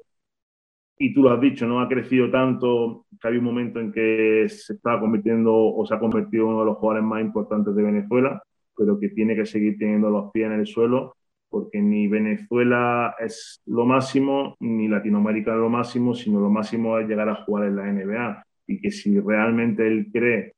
y 0.98 1.14
tú 1.14 1.24
lo 1.24 1.32
has 1.32 1.42
dicho, 1.42 1.68
no 1.68 1.82
ha 1.82 1.90
crecido 1.90 2.30
tanto 2.32 3.06
que 3.20 3.28
había 3.28 3.40
un 3.40 3.46
momento 3.46 3.80
en 3.80 3.92
que 3.92 4.48
se 4.50 4.74
estaba 4.74 5.00
convirtiendo 5.00 5.54
o 5.54 5.86
se 5.86 5.96
ha 5.96 6.00
convertido 6.00 6.46
en 6.46 6.50
uno 6.50 6.60
de 6.62 6.66
los 6.68 6.78
jugadores 6.78 7.06
más 7.06 7.22
importantes 7.22 7.76
de 7.76 7.84
Venezuela 7.84 8.42
pero 8.76 9.00
que 9.00 9.10
tiene 9.10 9.36
que 9.36 9.46
seguir 9.46 9.78
teniendo 9.78 10.10
los 10.10 10.32
pies 10.32 10.48
en 10.48 10.54
el 10.54 10.68
suelo, 10.68 11.16
porque 11.50 11.82
ni 11.82 12.08
Venezuela 12.08 13.16
es 13.20 13.62
lo 13.66 13.86
máximo, 13.86 14.56
ni 14.60 14.88
Latinoamérica 14.88 15.52
es 15.52 15.58
lo 15.58 15.70
máximo, 15.70 16.14
sino 16.16 16.40
lo 16.40 16.50
máximo 16.50 16.98
es 16.98 17.08
llegar 17.08 17.30
a 17.30 17.44
jugar 17.44 17.68
en 17.68 17.76
la 17.76 17.92
NBA. 17.92 18.44
Y 18.68 18.82
que 18.82 18.92
si 18.92 19.20
realmente 19.20 19.86
él 19.86 20.08
cree 20.12 20.54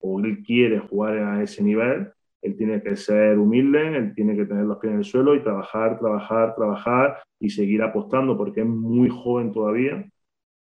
o 0.00 0.20
él 0.20 0.42
quiere 0.44 0.78
jugar 0.78 1.18
a 1.18 1.42
ese 1.42 1.62
nivel, 1.62 2.12
él 2.42 2.56
tiene 2.56 2.82
que 2.82 2.96
ser 2.96 3.38
humilde, 3.38 3.96
él 3.96 4.14
tiene 4.14 4.36
que 4.36 4.46
tener 4.46 4.64
los 4.64 4.78
pies 4.78 4.92
en 4.92 4.98
el 4.98 5.04
suelo 5.04 5.34
y 5.34 5.42
trabajar, 5.42 5.98
trabajar, 5.98 6.54
trabajar 6.54 7.22
y 7.38 7.50
seguir 7.50 7.82
apostando, 7.82 8.36
porque 8.36 8.60
es 8.60 8.66
muy 8.66 9.08
joven 9.10 9.52
todavía, 9.52 10.04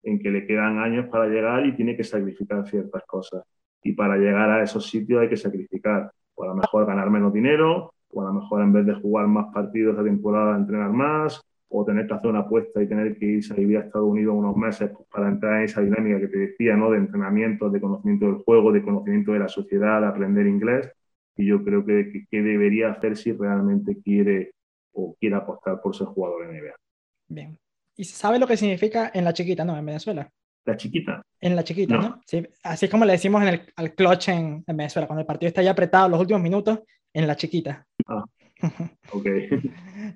en 0.02 0.18
que 0.18 0.30
le 0.30 0.46
quedan 0.46 0.78
años 0.78 1.06
para 1.08 1.26
llegar 1.26 1.66
y 1.66 1.76
tiene 1.76 1.96
que 1.96 2.04
sacrificar 2.04 2.66
ciertas 2.68 3.04
cosas. 3.06 3.44
Y 3.82 3.92
para 3.92 4.16
llegar 4.16 4.50
a 4.50 4.62
esos 4.62 4.88
sitios 4.88 5.20
hay 5.20 5.28
que 5.28 5.36
sacrificar 5.36 6.10
o 6.34 6.44
a 6.44 6.48
lo 6.48 6.54
mejor 6.54 6.86
ganar 6.86 7.10
menos 7.10 7.32
dinero, 7.32 7.92
o 8.10 8.22
a 8.22 8.26
lo 8.26 8.32
mejor 8.34 8.62
en 8.62 8.72
vez 8.72 8.86
de 8.86 8.94
jugar 8.94 9.26
más 9.26 9.52
partidos 9.52 9.96
de 9.98 10.04
temporada, 10.04 10.56
entrenar 10.56 10.90
más, 10.92 11.42
o 11.68 11.84
tener 11.84 12.06
que 12.06 12.14
hacer 12.14 12.30
una 12.30 12.40
apuesta 12.40 12.82
y 12.82 12.88
tener 12.88 13.16
que 13.18 13.26
irse 13.26 13.52
a 13.52 13.56
vivir 13.56 13.76
a 13.76 13.80
Estados 13.80 14.08
Unidos 14.08 14.34
unos 14.34 14.56
meses 14.56 14.90
pues, 14.90 15.06
para 15.10 15.28
entrar 15.28 15.58
en 15.58 15.64
esa 15.64 15.82
dinámica 15.82 16.18
que 16.20 16.28
te 16.28 16.38
decía, 16.38 16.76
¿no? 16.76 16.90
De 16.90 16.98
entrenamiento, 16.98 17.68
de 17.68 17.80
conocimiento 17.80 18.26
del 18.26 18.36
juego, 18.36 18.72
de 18.72 18.82
conocimiento 18.82 19.32
de 19.32 19.38
la 19.40 19.48
sociedad, 19.48 20.00
de 20.00 20.06
aprender 20.06 20.46
inglés. 20.46 20.90
Y 21.38 21.46
yo 21.46 21.64
creo 21.64 21.86
que, 21.86 22.26
que, 22.30 22.42
debería 22.42 22.90
hacer 22.90 23.16
si 23.16 23.32
realmente 23.32 23.96
quiere 24.02 24.52
o 24.92 25.16
quiere 25.20 25.36
apostar 25.36 25.80
por 25.80 25.94
ser 25.94 26.08
jugador 26.08 26.44
en 26.44 26.60
NBA. 26.60 26.74
Bien. 27.28 27.58
¿Y 27.96 28.04
sabe 28.04 28.40
lo 28.40 28.46
que 28.46 28.56
significa 28.56 29.10
en 29.14 29.24
la 29.24 29.32
chiquita, 29.32 29.64
no? 29.64 29.76
En 29.76 29.86
Venezuela. 29.86 30.28
La 30.64 30.76
chiquita. 30.76 31.22
En 31.40 31.54
la 31.54 31.62
chiquita, 31.62 31.96
¿no? 31.96 32.20
Sí, 32.26 32.46
así 32.64 32.86
es 32.86 32.90
como 32.90 33.04
le 33.04 33.12
decimos 33.12 33.40
en 33.42 33.48
el, 33.48 33.62
al 33.76 33.94
clutch 33.94 34.28
en, 34.28 34.64
Venezuela, 34.66 35.06
cuando 35.06 35.20
el 35.20 35.26
partido 35.26 35.48
está 35.48 35.62
ya 35.62 35.70
apretado 35.70 36.08
los 36.08 36.20
últimos 36.20 36.42
minutos, 36.42 36.80
en 37.12 37.26
la 37.26 37.36
chiquita. 37.36 37.86
Ah, 38.06 38.24
ok. 39.12 39.26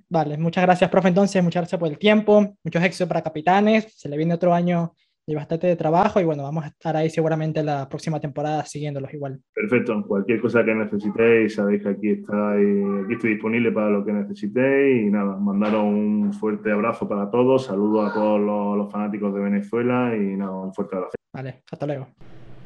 vale, 0.08 0.36
muchas 0.36 0.64
gracias, 0.64 0.90
profe. 0.90 1.08
Entonces, 1.08 1.42
muchas 1.42 1.62
gracias 1.62 1.78
por 1.78 1.88
el 1.88 1.98
tiempo. 1.98 2.56
Muchos 2.64 2.82
éxitos 2.82 3.08
para 3.08 3.22
capitanes. 3.22 3.94
Se 3.96 4.08
le 4.08 4.16
viene 4.16 4.34
otro 4.34 4.52
año 4.52 4.94
y 5.26 5.34
bastante 5.34 5.66
de 5.66 5.76
trabajo 5.76 6.20
y 6.20 6.24
bueno, 6.24 6.42
vamos 6.42 6.64
a 6.64 6.68
estar 6.68 6.96
ahí 6.96 7.08
seguramente 7.08 7.62
la 7.62 7.88
próxima 7.88 8.20
temporada 8.20 8.64
siguiéndolos 8.64 9.12
igual. 9.14 9.40
Perfecto, 9.54 10.04
cualquier 10.06 10.40
cosa 10.40 10.64
que 10.64 10.74
necesitéis, 10.74 11.54
sabéis 11.54 11.82
que 11.82 11.88
aquí, 11.88 12.10
está, 12.10 12.52
aquí 12.52 13.12
estoy 13.14 13.30
disponible 13.34 13.72
para 13.72 13.90
lo 13.90 14.04
que 14.04 14.12
necesitéis 14.12 15.06
y 15.06 15.10
nada, 15.10 15.36
mandaros 15.36 15.84
un 15.84 16.32
fuerte 16.32 16.72
abrazo 16.72 17.08
para 17.08 17.30
todos, 17.30 17.66
saludos 17.66 18.10
a 18.10 18.14
todos 18.14 18.40
los, 18.40 18.78
los 18.78 18.92
fanáticos 18.92 19.34
de 19.34 19.40
Venezuela 19.40 20.16
y 20.16 20.36
nada, 20.36 20.52
un 20.52 20.74
fuerte 20.74 20.96
abrazo. 20.96 21.14
Vale, 21.32 21.62
hasta 21.70 21.86
luego. 21.86 22.08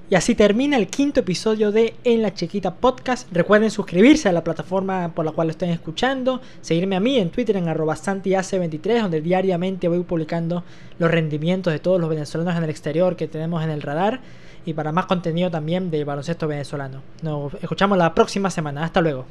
Y 0.08 0.14
así 0.14 0.36
termina 0.36 0.76
el 0.76 0.86
quinto 0.86 1.18
episodio 1.18 1.72
de 1.72 1.96
En 2.04 2.22
la 2.22 2.32
Chiquita 2.32 2.74
Podcast. 2.74 3.26
Recuerden 3.32 3.72
suscribirse 3.72 4.28
a 4.28 4.32
la 4.32 4.44
plataforma 4.44 5.10
por 5.12 5.24
la 5.24 5.32
cual 5.32 5.48
lo 5.48 5.50
estén 5.50 5.70
escuchando, 5.70 6.40
seguirme 6.60 6.94
a 6.94 7.00
mí 7.00 7.18
en 7.18 7.30
Twitter 7.30 7.56
en 7.56 7.66
arroba 7.66 7.96
santiac23, 7.96 9.02
donde 9.02 9.20
diariamente 9.20 9.88
voy 9.88 10.04
publicando 10.04 10.62
los 11.00 11.10
rendimientos 11.10 11.72
de 11.72 11.80
todos 11.80 12.00
los 12.00 12.08
venezolanos 12.08 12.56
en 12.56 12.62
el 12.62 12.70
exterior 12.70 13.16
que 13.16 13.26
tenemos 13.26 13.64
en 13.64 13.70
el 13.70 13.82
radar 13.82 14.20
y 14.64 14.74
para 14.74 14.92
más 14.92 15.06
contenido 15.06 15.50
también 15.50 15.90
del 15.90 16.04
baloncesto 16.04 16.46
venezolano. 16.46 17.02
Nos 17.22 17.54
escuchamos 17.54 17.98
la 17.98 18.14
próxima 18.14 18.48
semana. 18.48 18.84
Hasta 18.84 19.00
luego. 19.00 19.26